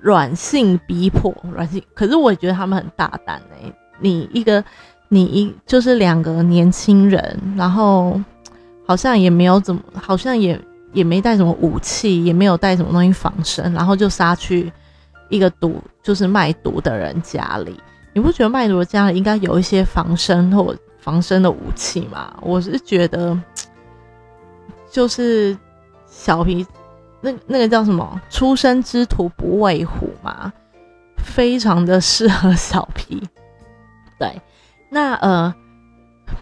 [0.00, 1.84] 软性逼迫，软性。
[1.94, 4.62] 可是我也觉得他们很大胆哎，你一个
[5.08, 8.20] 你一就是两个年轻人，然后
[8.86, 10.60] 好像也没有怎么，好像也
[10.92, 14.72] 也没带什么武器，也没有带什么东西防身，然后就杀去
[15.28, 17.78] 一个毒就是卖毒的人家里。
[18.12, 22.32] 你不觉得卖毒的家里应该有一些防身或防身的武器吗？
[22.40, 23.36] 我是觉得，
[24.90, 25.56] 就是
[26.06, 26.64] 小皮
[27.20, 30.52] 那那个叫什么“初生之犊不畏虎”嘛，
[31.16, 33.20] 非常的适合小皮。
[34.24, 34.42] 对，
[34.90, 35.54] 那呃，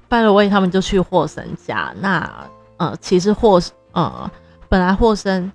[0.08, 1.92] 拜了威他们就去霍森家。
[2.00, 3.60] 那呃，其实霍
[3.92, 4.30] 呃，
[4.68, 5.50] 本来霍森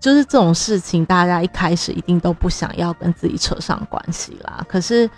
[0.00, 4.64] 就是这种事情，大家一开始一定都不想要跟自己扯上关系啦。
[4.68, 5.08] 可是。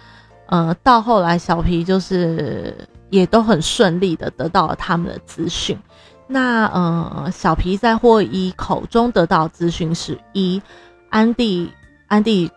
[0.53, 2.77] 呃，到后来小皮就是
[3.09, 5.79] 也都很顺利的得到了他们的资讯。
[6.27, 10.61] 那呃，小皮在霍伊口中得到资讯是一，
[11.09, 11.73] 安迪
[12.09, 12.51] 安迪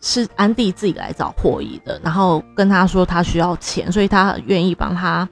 [0.00, 5.28] 是安迪自己来找霍伊的，然后跟他说他需要钱，所以他愿意帮他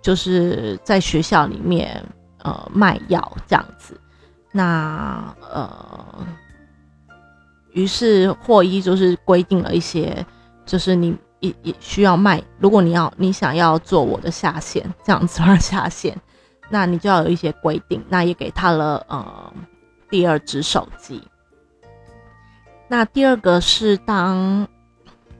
[0.00, 2.04] 就是在学校里面
[2.38, 4.00] 呃卖药这样子。
[4.52, 6.26] 那呃，
[7.72, 10.24] 于是霍伊就是规定了一些。
[10.64, 16.16] 就是你也也需要卖，如果你要你想要做我的下线这样子而下线，
[16.70, 18.00] 那你就要有一些规定。
[18.08, 19.52] 那也给他了呃
[20.08, 21.20] 第二只手机。
[22.92, 24.68] 那第二个是当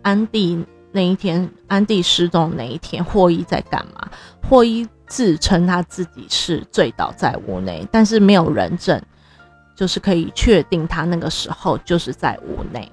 [0.01, 4.09] 安迪那一天，安迪失踪那一天，霍伊在干嘛？
[4.49, 8.99] 霍伊自称他自己是醉倒在屋内，但是没有人证，
[9.77, 12.91] 就是可以确定他那个时候就是在屋内。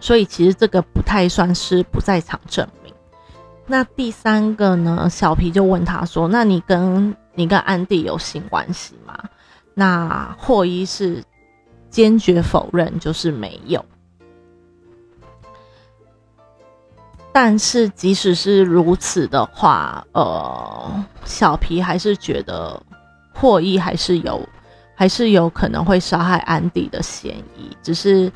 [0.00, 2.90] 所以其实这个不太算是不在场证明。
[3.66, 5.10] 那第三个呢？
[5.10, 9.14] 小皮就问他说：“那你跟你跟安迪有性关系吗？”
[9.76, 11.22] 那霍伊是
[11.96, 13.82] 坚决否认，就是没有。
[17.32, 22.78] 但是即使是如此的话，呃，小皮还是觉得
[23.32, 24.46] 霍伊还是有，
[24.94, 28.30] 还是有可能会杀害安迪的嫌疑，只是。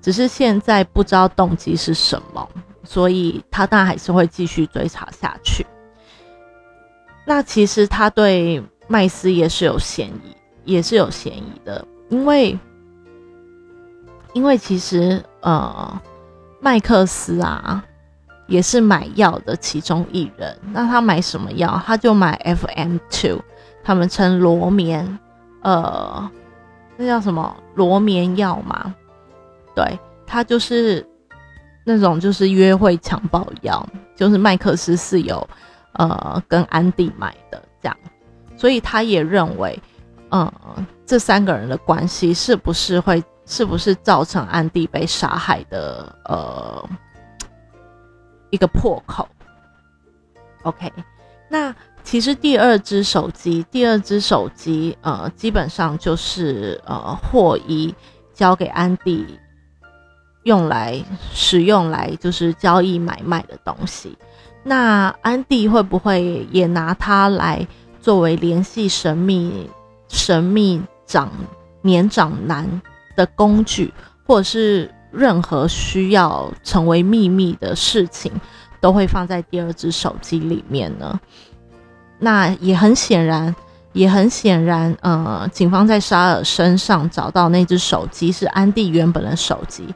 [0.00, 2.48] 只是现在不知道动机是什么，
[2.82, 5.64] 所以他当然还是会继续追查下去。
[7.24, 12.58] 那其实他对麦斯也是有嫌疑，也是有嫌疑的，因为
[14.32, 16.00] 因为其实呃
[16.60, 17.84] 麦克斯啊
[18.46, 20.56] 也是买药的其中一人。
[20.72, 21.80] 那他买什么药？
[21.84, 23.40] 他就买 FM two，
[23.82, 25.18] 他们称罗棉，
[25.62, 26.30] 呃，
[26.96, 28.94] 那叫什么罗棉药嘛？
[29.74, 31.06] 对他就是
[31.84, 35.48] 那种就是约会强暴药，就是麦克斯是有
[35.94, 37.96] 呃跟安迪买的这样，
[38.56, 39.80] 所以他也认为，
[40.30, 40.50] 嗯，
[41.06, 46.88] 这三个人的关系是不是会是不是造成安迪被杀害的呃
[48.48, 49.28] 一个破口
[50.62, 50.90] ？OK，
[51.50, 57.94] 那其实第二只手机，第二只手机呃基本上就是呃霍伊
[58.32, 59.38] 交给安迪。
[60.44, 61.00] 用来
[61.32, 64.18] 使用来就是交易买卖的东西，
[64.64, 67.64] 那安迪会不会也拿它来
[68.00, 69.70] 作为联系神秘
[70.08, 71.30] 神秘长
[71.80, 72.82] 年长男
[73.16, 73.92] 的工具，
[74.26, 78.32] 或者是任何需要成为秘密的事情，
[78.80, 81.20] 都会放在第二只手机里面呢？
[82.18, 83.54] 那也很显然，
[83.92, 89.92] 也很显然，呃，警方在沙尔身上找到那只手机是安迪原本的手机。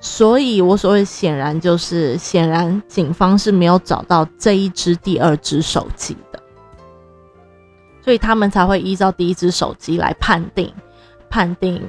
[0.00, 6.37] 所以，我所谓显然就是显然，警方是没有找到这一只第二只手机的，
[8.08, 10.72] 所以他们才会依照第一只手机来判定
[11.28, 11.86] 判定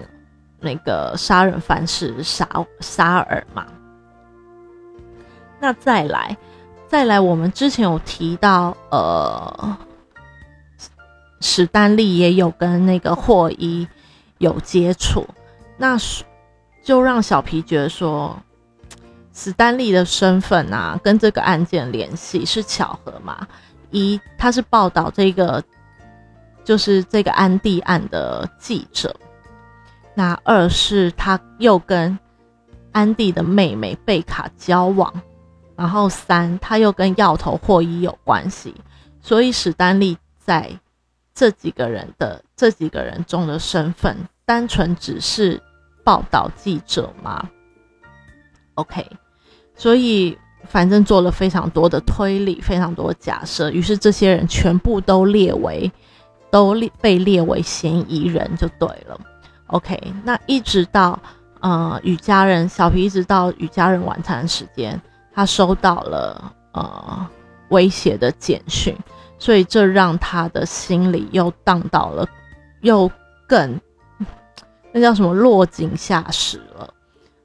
[0.60, 2.46] 那个杀人犯是沙
[2.82, 3.66] 沙尔嘛。
[5.62, 6.36] 那再来
[6.90, 9.78] 再来，我们之前有提到，呃，
[11.40, 13.88] 史丹利也有跟那个霍伊
[14.40, 15.26] 有接触，
[15.78, 16.26] 那是。
[16.84, 18.38] 就让小皮觉得说，
[19.34, 23.48] 史丹利的身份啊，跟这个案件联系是巧合吗？
[23.92, 25.64] 一，他是报道这个，
[26.70, 29.16] 就是这个安迪案的记者。
[30.14, 32.16] 那二是他又跟
[32.92, 35.12] 安迪的妹妹贝卡交往，
[35.76, 38.76] 然后三，他又跟药头霍伊有关系，
[39.20, 40.72] 所以史丹利在
[41.34, 44.16] 这几个人的这几个人中的身份。
[44.46, 45.60] 单纯只是
[46.04, 47.50] 报道记者吗
[48.76, 49.04] ？OK，
[49.76, 55.92] 所以反正做了非常多的推理，非常多假设，于是这些人全部都列为
[56.52, 59.20] 都被列为嫌疑人就对了。
[59.68, 61.20] OK，那一直到
[61.60, 65.00] 呃与家人小皮一直到与家人晚餐时间，
[65.34, 67.28] 他收到了呃
[67.70, 68.98] 威胁的简讯，
[69.38, 72.28] 所以这让他的心里又荡到了，
[72.82, 73.10] 又
[73.48, 73.80] 更
[74.92, 76.94] 那叫什么落井下石了。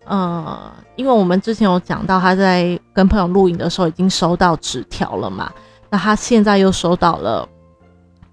[0.07, 5.53] 呃，因为我们之前有讲到他在跟朋友录影的时候已经收到纸条了嘛，
[5.91, 7.47] 那他现在又收到了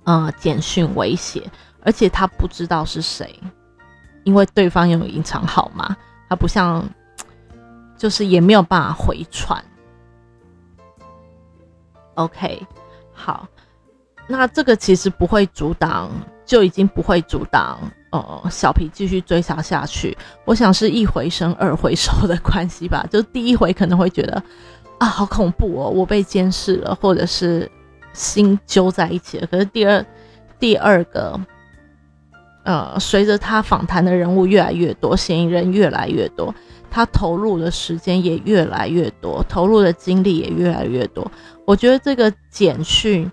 [0.03, 1.43] 呃简讯威胁，
[1.83, 3.39] 而且他不知道是谁。
[4.23, 5.97] 因为对方有隐藏号码，
[6.29, 6.87] 他不像，
[7.97, 9.63] 就是也没有办法回传。
[12.13, 12.61] OK，
[13.11, 13.47] 好，
[14.27, 16.11] 那这个其实不会阻挡，
[16.45, 17.79] 就已经不会阻挡，
[18.11, 20.15] 呃，小皮继续追查下去。
[20.45, 23.03] 我想是一回生二回熟的关系吧。
[23.09, 24.43] 就第一回可能会觉得
[24.99, 27.67] 啊，好恐怖哦，我被监视了，或者是
[28.13, 29.47] 心揪在一起了。
[29.47, 30.05] 可是第二
[30.59, 31.39] 第二个。
[32.63, 36.53] 呃，随着他访谈的人物越来越多，嫌疑人越来越多，
[36.91, 41.29] 他投入的时间也越来越多，投入的精力也越来越多。
[41.65, 43.31] 我觉得这个简讯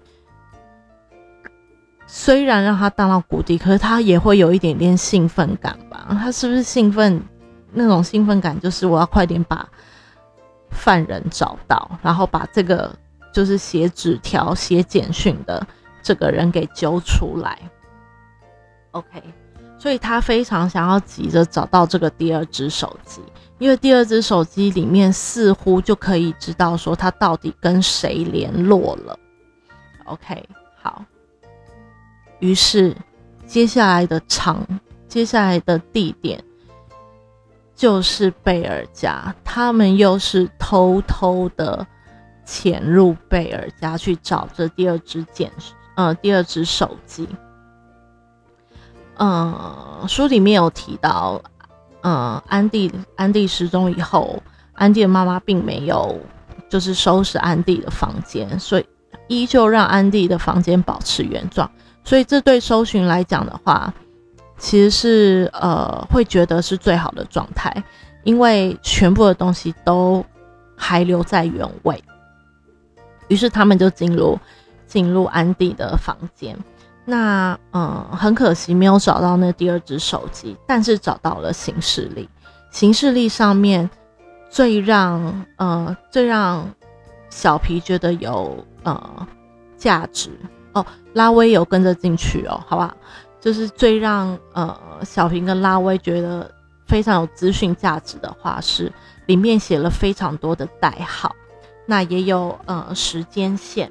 [2.06, 6.06] 虽然让他荡到谷底，可是他也会有一点点兴奋感吧？
[6.18, 7.22] 他是不是兴奋？
[7.70, 9.68] 那种兴奋感就是我要快点把
[10.70, 12.96] 犯人找到，然后把这个
[13.38, 15.64] 就是写纸条、写简讯的
[16.02, 17.56] 这个人给揪出来。
[18.90, 19.22] OK，
[19.78, 23.22] 所以他非常想要急着找到这个第二只手机，
[23.58, 29.16] 因为第二只手机里面似乎就可以知道说他到底跟谁联络了。
[30.06, 30.44] OK，
[30.82, 31.04] 好，
[32.40, 32.92] 于是
[33.46, 34.66] 接下来的场，
[35.06, 36.42] 接下来的地点
[37.76, 41.86] 就是贝尔家，他们又是偷偷的
[42.48, 45.52] 潜入贝尔家去找这第二只简，
[45.96, 47.28] 呃，第二只手机。
[49.18, 49.54] 嗯，
[50.08, 51.42] 书里面有提到，
[52.00, 56.18] 嗯，安迪安迪失踪以后，安迪的妈妈并没有
[56.70, 58.86] 就是收拾安迪的房间，所以
[59.28, 61.70] 依旧让安迪的房间保持原状。
[62.02, 63.92] 所以这对搜寻来讲的话，
[64.56, 67.84] 其实是呃会觉得是最好的状态，
[68.24, 70.24] 因为全部的东西都
[70.74, 72.02] 还留在原位。
[73.28, 74.38] 于是他们就进入
[74.86, 76.56] 进入安迪的房间。
[77.04, 82.28] 那嗯，很可惜没有找到那第二只手机，但是找到了行事历。
[82.70, 83.88] 行事历上面
[84.50, 86.70] 最让呃最让
[87.30, 89.26] 小皮觉得有呃
[89.76, 90.30] 价值
[90.74, 92.94] 哦，拉威有跟着进去哦，好吧，
[93.40, 96.50] 就是最让呃小皮跟拉威觉得
[96.86, 98.92] 非常有资讯价值的话是
[99.24, 101.34] 里面写了非常多的代号，
[101.90, 103.90] 那也有呃时间线。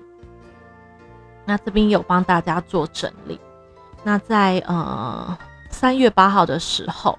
[1.45, 3.39] 那这边有帮大家做整理。
[4.03, 5.35] 那在呃
[5.71, 7.17] 三月八号的时候，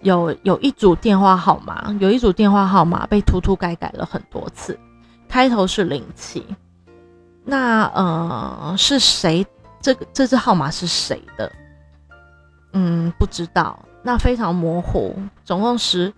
[0.00, 4.78] 有有一组电话号码，有一组电话号码被涂涂改改了很多次，
[5.28, 6.46] 开头是零七。
[7.44, 9.46] 那呃是谁？
[9.82, 11.52] 这个这支号码是谁的？
[12.72, 13.78] 嗯，不知道。
[14.02, 15.14] 那非常模糊。
[15.44, 16.10] 总共十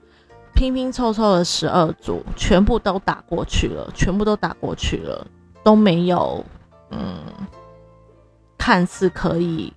[0.55, 5.27] 拼拼凑凑的十二组，全部都打过去了，全部都打过去了，
[5.65, 6.45] 都没有。
[6.91, 7.19] 嗯，
[8.59, 9.73] 看似可以，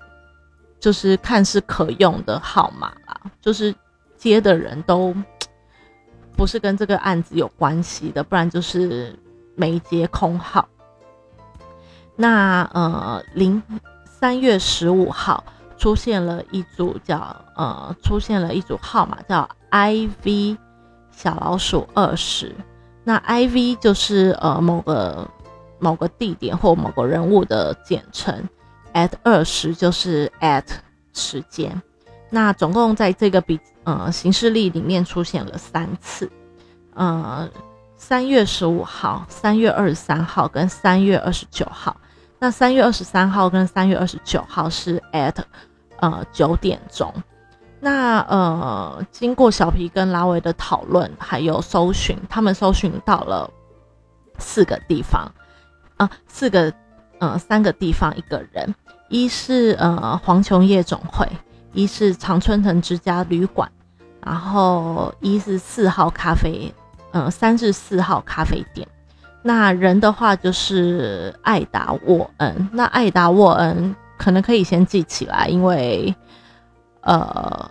[0.79, 3.73] 就是看似可用的号码啦，就是
[4.17, 5.15] 接的人都
[6.35, 9.17] 不是跟这个案子有关系的，不然就是
[9.55, 10.67] 没接空号。
[12.17, 13.63] 那呃，零
[14.05, 15.43] 三月十五号
[15.77, 20.57] 出现了一组叫呃，出现了一组号码叫 I V
[21.15, 22.53] 小老鼠二十，
[23.03, 25.27] 那 I V 就是呃某个。
[25.77, 28.47] 某个地点或某个人物的简称
[28.93, 30.63] ，at 二十就是 at
[31.13, 31.79] 时间。
[32.29, 36.31] 那总共在这个比呃形式例里面出现了三次，
[36.93, 37.47] 呃，
[37.97, 41.95] 三月十五号、三月二十三号跟三月二十九号。
[42.39, 45.35] 那三月二十三号跟三月二十九号是 at
[45.97, 47.13] 呃九点钟。
[47.85, 53.47] 那呃，经过小皮跟拉维的讨论还有搜寻，他们搜寻到了
[54.39, 55.31] 四个地方。
[55.97, 56.73] 啊，四个，
[57.19, 58.73] 呃，三个地方一个人，
[59.07, 61.29] 一是呃黄琼夜总会，
[61.73, 63.71] 一是常春藤之家旅馆，
[64.19, 66.73] 然后一是四号咖啡，
[67.11, 68.87] 呃，三是四号咖啡店。
[69.43, 76.13] 那人的话就是艾达沃恩，那艾达沃恩可能可以先记起来，因为
[77.01, 77.69] 呃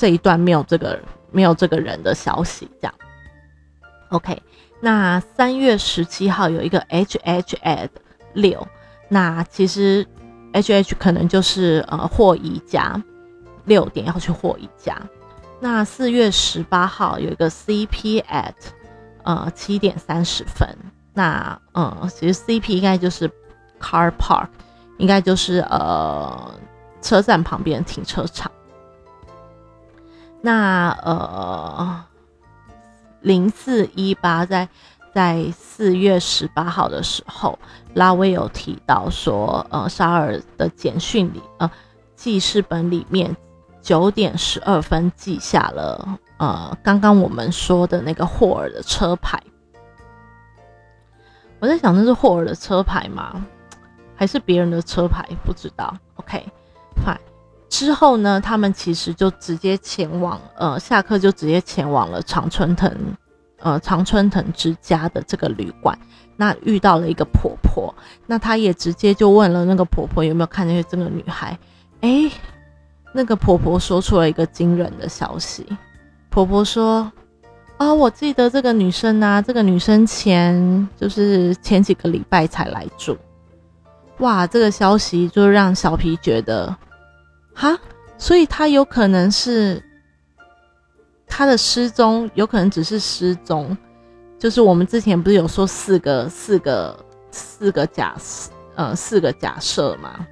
[0.00, 0.98] 这一段没有这个
[1.30, 2.94] 没有这个人的消息，这样。
[4.08, 4.42] OK，
[4.80, 7.90] 那三月十七号有一个 HH at
[8.32, 8.66] 六，
[9.10, 10.06] 那其实
[10.54, 12.98] HH 可能就是呃霍一家
[13.66, 14.96] 六点要去霍一家。
[15.60, 18.54] 那四月十八号有一个 CP at
[19.24, 20.66] 呃七点三十分，
[21.12, 23.30] 那嗯其实 CP 应该就是
[23.78, 24.48] car park，
[24.96, 26.58] 应该就是呃
[27.02, 28.50] 车站旁边停车场。
[30.42, 32.04] 那呃。
[33.22, 34.66] 零四一八在
[35.12, 37.58] 在四月十八号的时候，
[37.92, 41.70] 拉威有提到说，呃，沙尔的简讯里，呃，
[42.16, 43.36] 记事本里面
[43.82, 49.38] 九点十二分记下了，呃，刚刚我们说的那个霍尔的车牌。
[51.58, 53.44] 我在想，那是霍尔的车牌吗？
[54.16, 55.28] 还是别人的车牌？
[55.44, 55.94] 不知道。
[56.14, 57.18] OK，fine。
[57.70, 62.92] 之后呢，他们其实就直接前往，呃，下课就直接前往了常春藤，
[63.60, 65.96] 呃，常春藤之家的这个旅馆。
[66.36, 67.94] 那遇到了一个婆婆，
[68.26, 71.56] 那她也直接就问了那个婆婆有没有看见这个女孩。
[72.00, 72.28] 哎，
[73.14, 75.64] 那个婆婆说出了一个惊人的消息。
[76.28, 77.10] 婆婆说
[77.78, 83.16] ：“啊，我记得这个女生啊，这个女生前就是前几个礼拜才来住。”
[84.18, 86.76] 哇，这个消息就让小皮觉得。
[87.60, 87.78] 哈，
[88.16, 89.84] 所以他有可能是
[91.26, 93.76] 他的失踪，有可能只是失踪。
[94.38, 96.98] 就是我们之前不是有说四个、四个、
[97.30, 98.16] 四个假
[98.76, 100.26] 呃，四个假设嘛？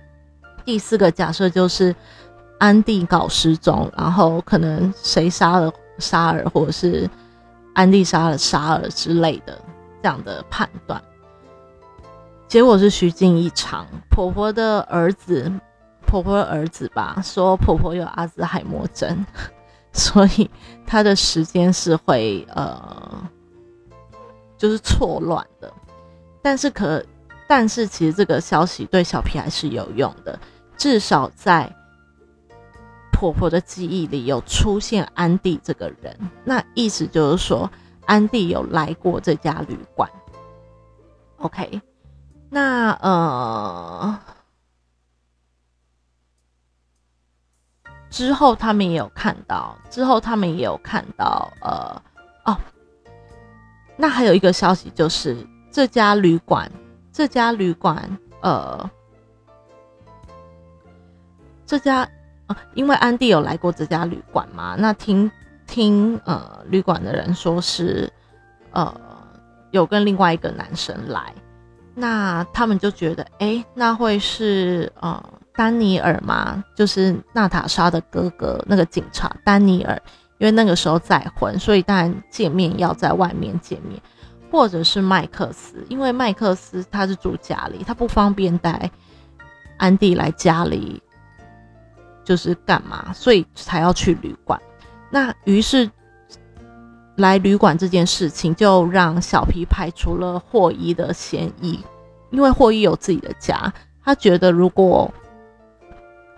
[0.64, 1.95] 第四个假设就是
[2.59, 7.07] 安迪搞失踪，然后可能谁杀了沙尔，或者是
[7.74, 9.61] 安迪杀了沙尔之类的
[10.03, 10.99] 这样的判断。
[12.47, 15.53] 结果是虚惊一场，婆婆的儿子。
[16.09, 19.26] 婆婆的儿子吧，说婆婆有阿兹海默症，
[19.92, 20.50] 所以
[20.86, 23.22] 她的时间是会呃，
[24.56, 25.70] 就是错乱的。
[26.40, 27.04] 但是可，
[27.46, 30.38] 但是其实这个消息对小皮还是有用的，
[30.78, 31.70] 至少在
[33.12, 36.18] 婆婆的记忆里有出现安迪这个人。
[36.42, 37.70] 那意思就是说，
[38.06, 40.09] 安迪有来过这家旅馆。
[41.36, 41.82] OK，
[42.48, 44.18] 那呃。
[48.11, 52.02] 之后他们也有看到，之后他们也有看到，呃，
[52.44, 52.56] 哦，
[53.96, 55.36] 那还有一个消息就是
[55.70, 56.70] 这家旅馆，
[57.12, 58.90] 这家旅馆，呃，
[61.66, 62.09] 这家
[62.46, 65.30] 啊，因为安迪有来过这家旅馆嘛，那听
[65.66, 68.11] 听呃旅馆的人说是，
[68.70, 68.94] 呃，
[69.70, 71.34] 有跟另外一个男生来，
[71.94, 75.22] 那他们就觉得，哎，那会是呃。
[75.59, 80.00] 丹尼尔嘛，就是娜塔莎的哥哥，那个警察丹尼尔，
[80.38, 84.00] 因为那个时候再婚，所以当然见面要在外面见面，
[84.52, 88.88] 或者是麦克斯，因为麦克斯他是住家里，他不方便带
[89.78, 91.02] 安迪来家里，
[92.22, 94.61] 就是干嘛，所以才要去旅馆。
[95.11, 95.90] 那于是
[97.16, 101.80] 来旅馆这件事情，就让小皮排除了霍伊的嫌疑，
[102.30, 103.72] 因为霍伊有自己的家，
[104.04, 105.12] 他觉得如果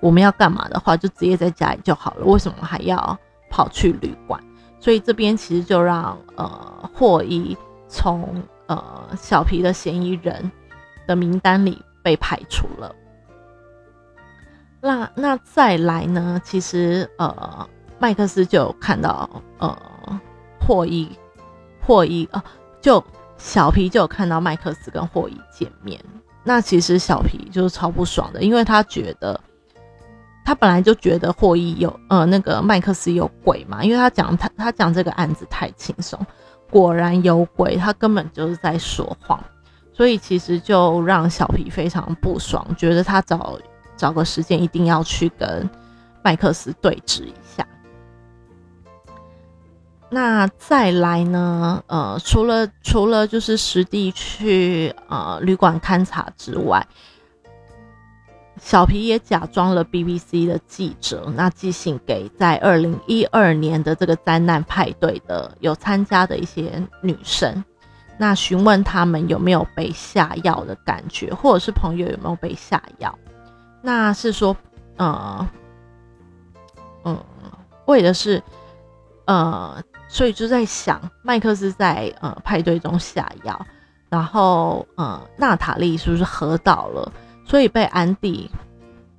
[0.00, 2.24] 我们要干嘛的话，就直接在家里就好了。
[2.24, 3.18] 为什么还要
[3.50, 4.42] 跑去旅馆？
[4.78, 7.54] 所以这边其实就让呃霍伊
[7.86, 8.82] 从呃
[9.14, 10.50] 小皮的嫌疑人
[11.06, 12.94] 的名单里被排除了。
[14.80, 16.40] 那那再来呢？
[16.42, 19.28] 其实呃麦克斯就看到
[19.58, 19.76] 呃
[20.66, 21.10] 霍伊
[21.82, 22.42] 霍伊啊，
[22.80, 23.04] 就
[23.36, 26.02] 小皮就有看到麦克斯跟霍伊见面。
[26.42, 29.38] 那其实小皮就是超不爽的，因为他觉得。
[30.50, 36.18] 他本来就觉得霍伊有呃那个麦克斯有鬼嘛，因为他讲他他讲这个案子太轻松，
[36.68, 39.40] 果然有鬼，他根本就是在说谎，
[39.92, 43.56] 所以其实就让小皮非常不爽，觉得他找
[43.96, 45.70] 找个时间一定要去跟
[46.20, 47.64] 麦克斯对峙一下。
[50.10, 51.80] 那再来呢？
[51.86, 56.84] 呃，除了除了就是实地去呃旅馆勘察之外。
[58.62, 67.64] 小皮也假装了 BBC 的记者，那寄信给在二零一二年的这个灾难派对的有参加的一些女生，
[68.18, 73.18] 那询问他们有没有被下药的感觉，或者是朋友有没有被下药。
[73.82, 74.54] 那是说，
[74.98, 75.48] 呃，
[77.04, 77.18] 嗯，
[77.86, 78.40] 为的是，
[79.24, 83.58] 呃，所以就在想，麦克斯在呃派对中下药，
[84.10, 87.10] 然后呃，娜塔莉是不是喝倒了？
[87.50, 88.48] 所以被安迪，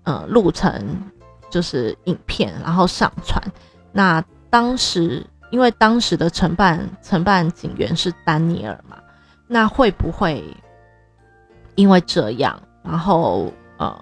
[0.04, 1.12] 呃，录成
[1.50, 3.44] 就是影片，然后上传。
[3.92, 8.96] 那当时因为当时的承办承办警员是丹尼尔嘛，
[9.48, 10.42] 那会不会
[11.76, 14.02] 因为这样，然后呃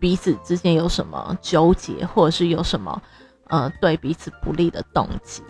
[0.00, 3.02] 彼此之间有什么纠结，或者是有什么
[3.48, 5.42] 呃对彼此不利的动机？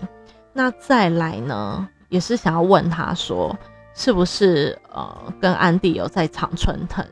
[0.52, 3.56] 那再来呢，也是想要问他说，
[3.94, 7.06] 是不是呃跟安迪有在长春藤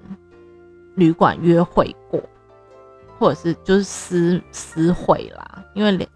[0.94, 2.20] 旅馆约会过？
[3.16, 6.08] 或者是就是私私会啦，因为连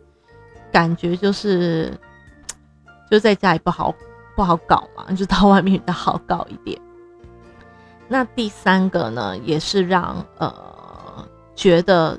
[0.72, 1.96] 感觉就是
[3.08, 3.94] 就在家里不好
[4.34, 6.78] 不好搞嘛，就到外面比较好搞一点。
[8.08, 12.18] 那第三个呢，也是让呃觉得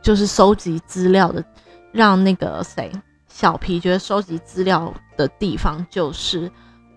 [0.00, 1.44] 就是收集资料的，
[1.92, 2.92] 让那个谁
[3.26, 6.50] 小皮觉得收集资料的地方就是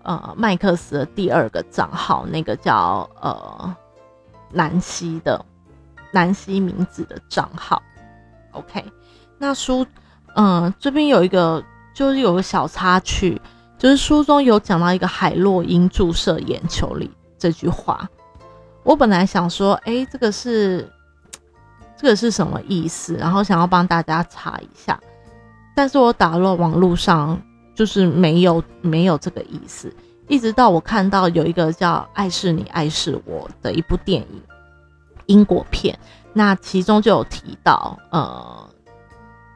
[0.04, 3.76] 呃麦克斯的第二个账号，那个叫呃
[4.52, 5.44] 南希的。
[6.12, 7.80] 南希名字的账号
[8.50, 8.84] ，OK。
[9.38, 9.86] 那书，
[10.34, 11.62] 嗯，这边有一个，
[11.94, 13.40] 就是有个小插曲，
[13.78, 18.08] 就是书中有讲到一个海洛因注射眼球里这句话。
[18.82, 20.90] 我本来想说，哎，这个是
[21.96, 23.14] 这个是什么意思？
[23.14, 24.98] 然后想要帮大家查一下，
[25.76, 27.40] 但是我打了网络上，
[27.72, 29.94] 就是没有没有这个意思。
[30.30, 34.40] 一直到我看到有一个叫《爱是你，爱是我》的一部电影。
[35.26, 35.98] 因果片，
[36.32, 38.70] 那其中就有提到，呃，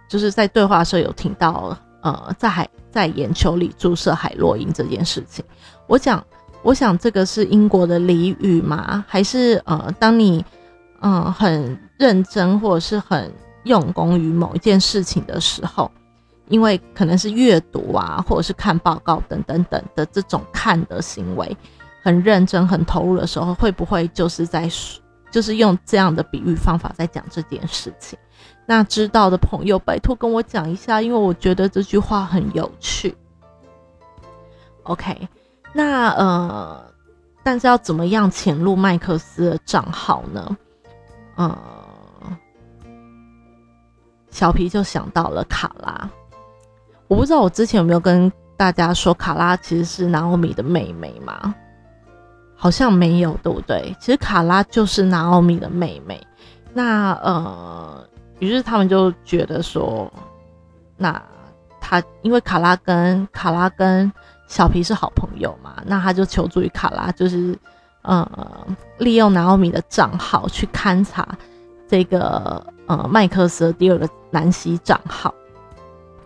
[0.08, 5.44] 就是在对话时候有听到，呃，在海在眼球里注射海洛因这件事情。
[5.86, 6.24] 我讲，
[6.64, 9.04] 我想这个是英国的俚语吗？
[9.06, 10.44] 还是呃，当你
[11.02, 15.88] 嗯很认真或者是很用功于某一件事情的时候，
[16.48, 21.56] 因为可能是阅读啊，或者是看报告等等等的这种看的行为，
[22.02, 24.68] 很认真、很投入的时候，会不会就是在？
[25.30, 28.16] 就是用这样的比喻方法在讲这件事情。
[28.66, 33.12] 那知道的朋友，拜托跟我讲一下，因为我觉得这句话很有趣。
[34.84, 35.28] OK，
[35.72, 36.84] 那呃，
[37.42, 40.56] 但是要怎么样潜入麦克斯的账号呢？
[41.34, 41.58] 呃，
[44.30, 46.08] 小皮就想到了卡拉。
[47.08, 51.54] 我不知道我之前有没有跟大家说，卡拉其实是南欧米的妹妹嘛？
[52.56, 53.94] 好像没有，对不对？
[54.00, 56.24] 其实卡拉就是南奥米的妹妹。
[56.72, 60.10] 那呃，于是他们就觉得说，
[60.96, 61.20] 那
[61.80, 64.10] 他因为卡拉跟卡拉跟
[64.46, 67.56] 小皮是好朋友嘛，那他就求助于卡拉，就是
[68.02, 68.26] 呃，
[68.98, 71.28] 利用南奥米的账号去勘察
[71.86, 75.34] 这个呃麦克斯的第二个南希账号。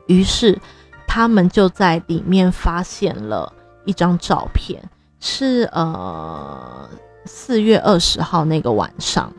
[0.09, 0.59] 于是
[1.07, 3.51] 他们就在里面发现了
[3.85, 4.83] 一张照片。
[5.21, 6.89] 是呃
[7.25, 9.33] 四月二十号那个晚上，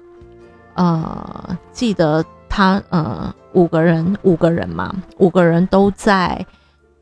[0.74, 6.46] 呃记得他呃五个人五个人嘛，五个人都在，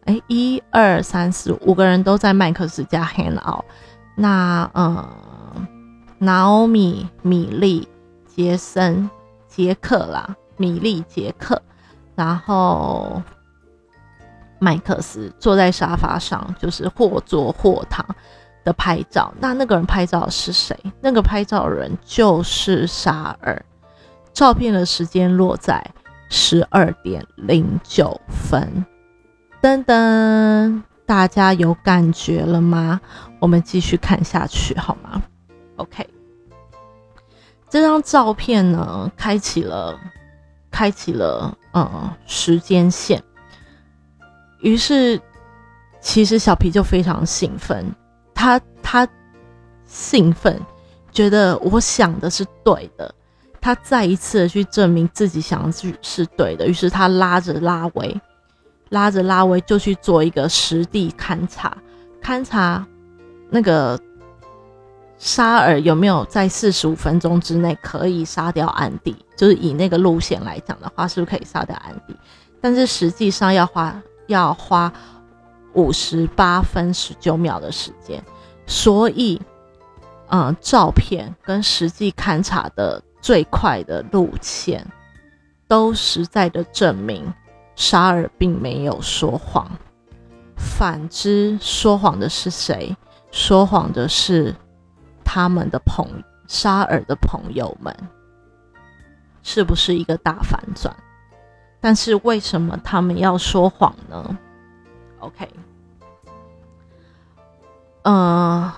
[0.05, 3.65] 哎一二三四五个人都在麦克斯家 hang out。
[4.15, 5.09] 那呃
[6.19, 7.87] ，Naomi、米莉、
[8.27, 9.09] 杰森、
[9.47, 11.59] 杰克啦，米莉、杰克，
[12.13, 13.23] 然后
[14.59, 18.05] 麦克斯坐在沙发上，就是或坐或躺。
[18.63, 20.77] 的拍照，那那个人拍照是谁？
[20.99, 23.65] 那个拍照人就是沙尔。
[24.33, 25.81] 照片的时间落在
[26.27, 28.85] 十二点零九分。
[29.61, 32.99] 噔噔，大家有感觉了吗？
[33.39, 35.23] 我们继续看下去好吗
[35.77, 36.05] ？OK，
[37.69, 39.97] 这张照片呢，开启了，
[40.69, 43.23] 开启了，呃，时间线。
[44.61, 45.19] 于是，
[46.01, 47.85] 其实小皮就非常兴奋。
[48.33, 49.07] 他他
[49.85, 50.59] 兴奋，
[51.11, 53.13] 觉得我想的是对的，
[53.59, 56.67] 他再一次的去证明自己想的是是对的。
[56.67, 58.19] 于是他拉着拉维，
[58.89, 61.75] 拉着拉维就去做一个实地勘察，
[62.21, 62.85] 勘察
[63.49, 63.99] 那个
[65.17, 69.15] 沙尔有没有在四十五分钟之内可以杀掉安迪。
[69.35, 72.15] 就是以那个路线来讲的话，是不是可以杀掉安迪？
[72.59, 74.91] 但是实际上要花要花。
[75.73, 78.23] 五十八分十九秒的时间，
[78.65, 79.39] 所以，
[80.29, 84.83] 嗯，照片跟实际勘察的最快的路线，
[85.67, 87.31] 都实在的证明
[87.75, 89.69] 沙尔并没有说谎。
[90.55, 92.97] 反之，说谎的是谁？
[93.29, 94.55] 说谎的是
[95.23, 96.07] 他们的朋
[96.47, 97.95] 沙尔的朋友们，
[99.43, 100.95] 是不是一个大反转？
[101.79, 104.37] 但是为什么他们要说谎呢
[105.19, 105.49] ？OK。
[108.03, 108.71] 嗯，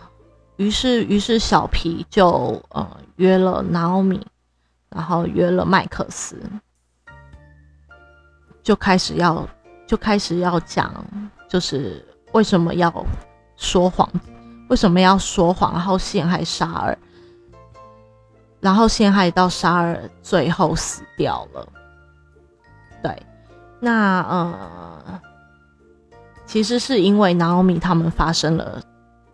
[0.57, 4.21] 于是，于是小皮就呃约了 Naomi，
[4.89, 6.35] 然后约了麦克斯，
[8.63, 9.47] 就开始要
[9.87, 10.93] 就开始要讲，
[11.47, 12.91] 就是为什么要
[13.55, 14.09] 说谎，
[14.67, 16.97] 为什么要说谎，然后陷害沙尔，
[18.59, 21.67] 然后陷害到沙尔最后死掉了。
[23.01, 23.23] 对，
[23.79, 25.21] 那呃，
[26.45, 28.81] 其实是因为 Naomi 他们发生了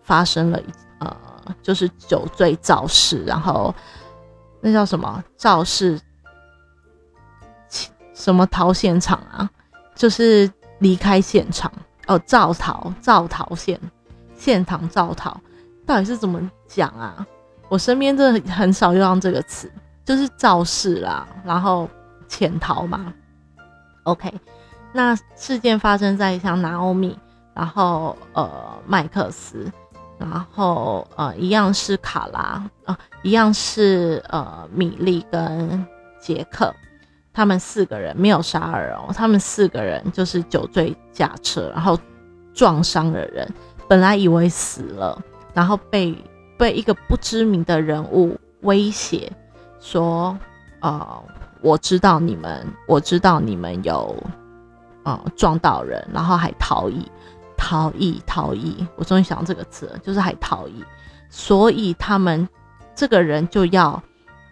[0.03, 0.59] 发生了
[0.99, 1.16] 呃，
[1.61, 3.74] 就是酒醉肇事，然后。
[4.61, 5.99] 那叫什么肇事？
[8.16, 9.47] 什么逃现场啊？
[9.93, 11.72] 就是离开现场
[12.07, 13.80] 哦，造逃，造逃现
[14.36, 15.39] 现场造逃，
[15.86, 17.24] 到底是怎么讲啊？
[17.70, 19.72] 我身边真的很少用这个词，
[20.03, 21.88] 就是肇事啦，然后
[22.28, 23.13] 潜逃嘛。
[24.06, 24.34] OK，
[24.93, 27.16] 那事件发生在像拿欧米，
[27.53, 28.49] 然后呃
[28.88, 29.72] 麦克斯。
[30.18, 35.86] 然后呃，一样是卡拉啊，一样是呃米莉跟
[36.22, 36.74] 杰克，
[37.34, 41.99] 他们四个人没有杀尔哦，他们四个人就是酒醉驾车，然后
[42.53, 43.45] 撞伤了人，
[43.89, 45.22] 本来以为死了，
[45.53, 46.18] 然后被
[46.58, 49.30] 被一个不知名的人物威胁
[49.82, 50.36] 说，
[50.80, 51.24] 呃，
[51.66, 54.16] 我知道你们，我知道你们有
[55.01, 57.11] 呃撞到人，然后还逃逸。
[57.57, 58.86] 逃逸，逃逸！
[58.97, 60.84] 我终于想到这个词了，就是还逃逸。
[61.30, 62.47] 所以他们
[62.93, 63.99] 这个人就要，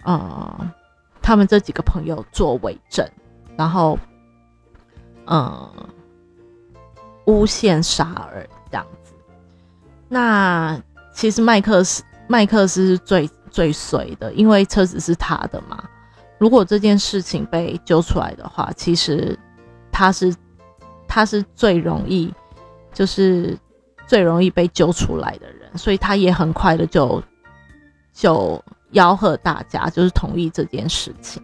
[0.03, 0.71] 呃，
[1.21, 3.07] 他们这几个朋友做伪证，
[3.55, 3.99] 然后，
[5.27, 5.69] 嗯，
[7.25, 9.13] 诬陷沙尔这样子。
[10.07, 10.81] 那
[11.13, 15.83] 其实麦克斯，麦克斯是最最衰的，因为车子是他的嘛。
[16.43, 19.39] 如果这件事情被揪出来的话，其实
[19.93, 20.35] 他是
[21.07, 22.33] 他是最容易。
[22.93, 23.57] 就是
[24.05, 27.23] 最容易被揪出来的人，所以他也很快的就
[28.13, 31.41] 就吆喝大家，就是同意这件事情。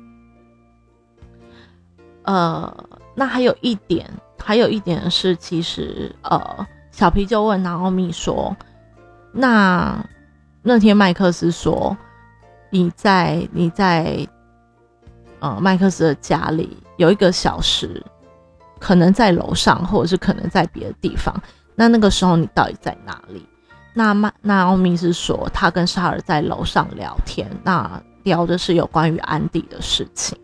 [2.22, 2.72] 呃，
[3.16, 8.56] 那还有一点，还有一点是，其实呃，小皮就问拿奥米说
[9.34, 10.06] ：“那
[10.62, 11.98] 那天麦克斯说
[12.70, 14.28] 你在你在
[15.40, 18.04] 呃麦克斯的家里有一个小时。”
[18.80, 21.36] 可能在楼上，或者是可能在别的地方。
[21.76, 23.46] 那那个时候你到底在哪里？
[23.94, 30.40] 那那那奥米是说他跟沙尔在楼上聊天，那聊的是有关于安迪的事情。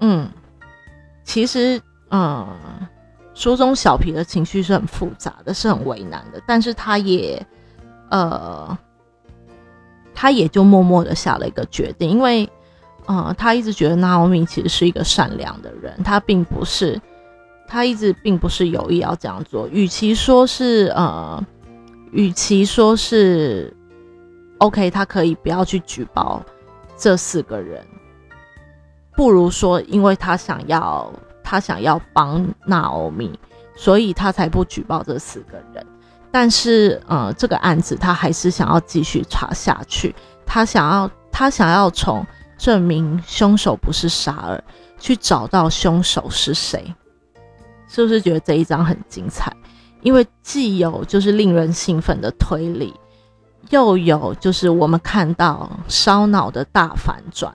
[0.00, 0.30] 嗯，
[1.24, 1.80] 其实
[2.10, 2.46] 嗯，
[3.32, 7.42] 书中小皮的情绪是很复杂的，是很为难的，但是他也
[8.10, 8.76] 呃，
[10.14, 12.48] 他也就默默的下了一个决定，因为。
[13.08, 16.98] 嗯，他一直觉得娜奥米其实是一个善良的人，他并不是，
[17.66, 19.66] 他一直并不是有意要这样做。
[19.66, 21.44] 与其说是呃，
[22.12, 23.76] 与其说是
[24.58, 26.40] OK，他可以不要去举报
[26.96, 27.84] 这四个人，
[29.16, 33.36] 不如说，因为他想要他想要帮娜奥米，
[33.74, 35.84] 所以他才不举报这四个人。
[36.32, 40.12] 但是呃，这个案子他还是想要继续查下去，
[40.44, 42.26] 他想要他想要从。
[42.58, 44.64] 证明凶手不是沙尔，
[44.96, 46.94] 去找到凶手是谁，
[47.88, 49.52] 是不是觉得这一章很精彩？
[50.02, 52.94] 因为既有就是令人兴奋的推理，
[53.70, 57.52] 又有就是我们看到烧脑的大反转。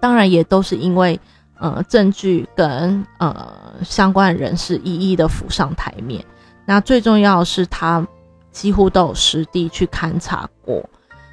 [0.00, 1.18] 当然也都是因为
[1.58, 6.22] 呃证据跟呃相关人士一一的浮上台面。
[6.68, 8.06] 那最重要的是他
[8.50, 10.84] 几乎都有实地去勘察过，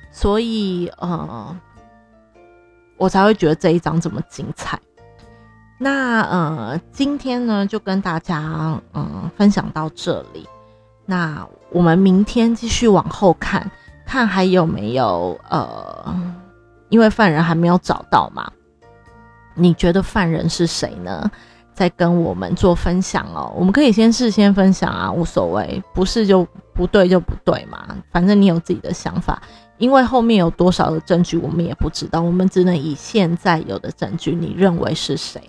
[0.09, 1.53] 所以呃。
[2.97, 4.79] 我才会觉得这一章这么精彩。
[5.77, 10.47] 那呃，今天呢就跟大家嗯分享到这里。
[11.05, 13.69] 那我们明天继续往后看，
[14.05, 16.15] 看还有没有呃，
[16.87, 18.49] 因为犯人还没有找到嘛？
[19.53, 21.29] 你觉得犯人是谁呢？
[21.75, 23.53] 再跟我们做分享哦。
[23.55, 29.41] 我们可以先事先分享啊，无所谓，不是就不对就不对嘛，反正你有自己的想法。
[29.77, 35.41] 因为后面有多少的证据，我们也不知道，我们只能以现在有的证据，你认为是谁，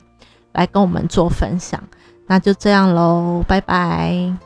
[0.53, 1.81] 来跟我们做分享。
[2.27, 4.46] 那就这样喽，拜拜。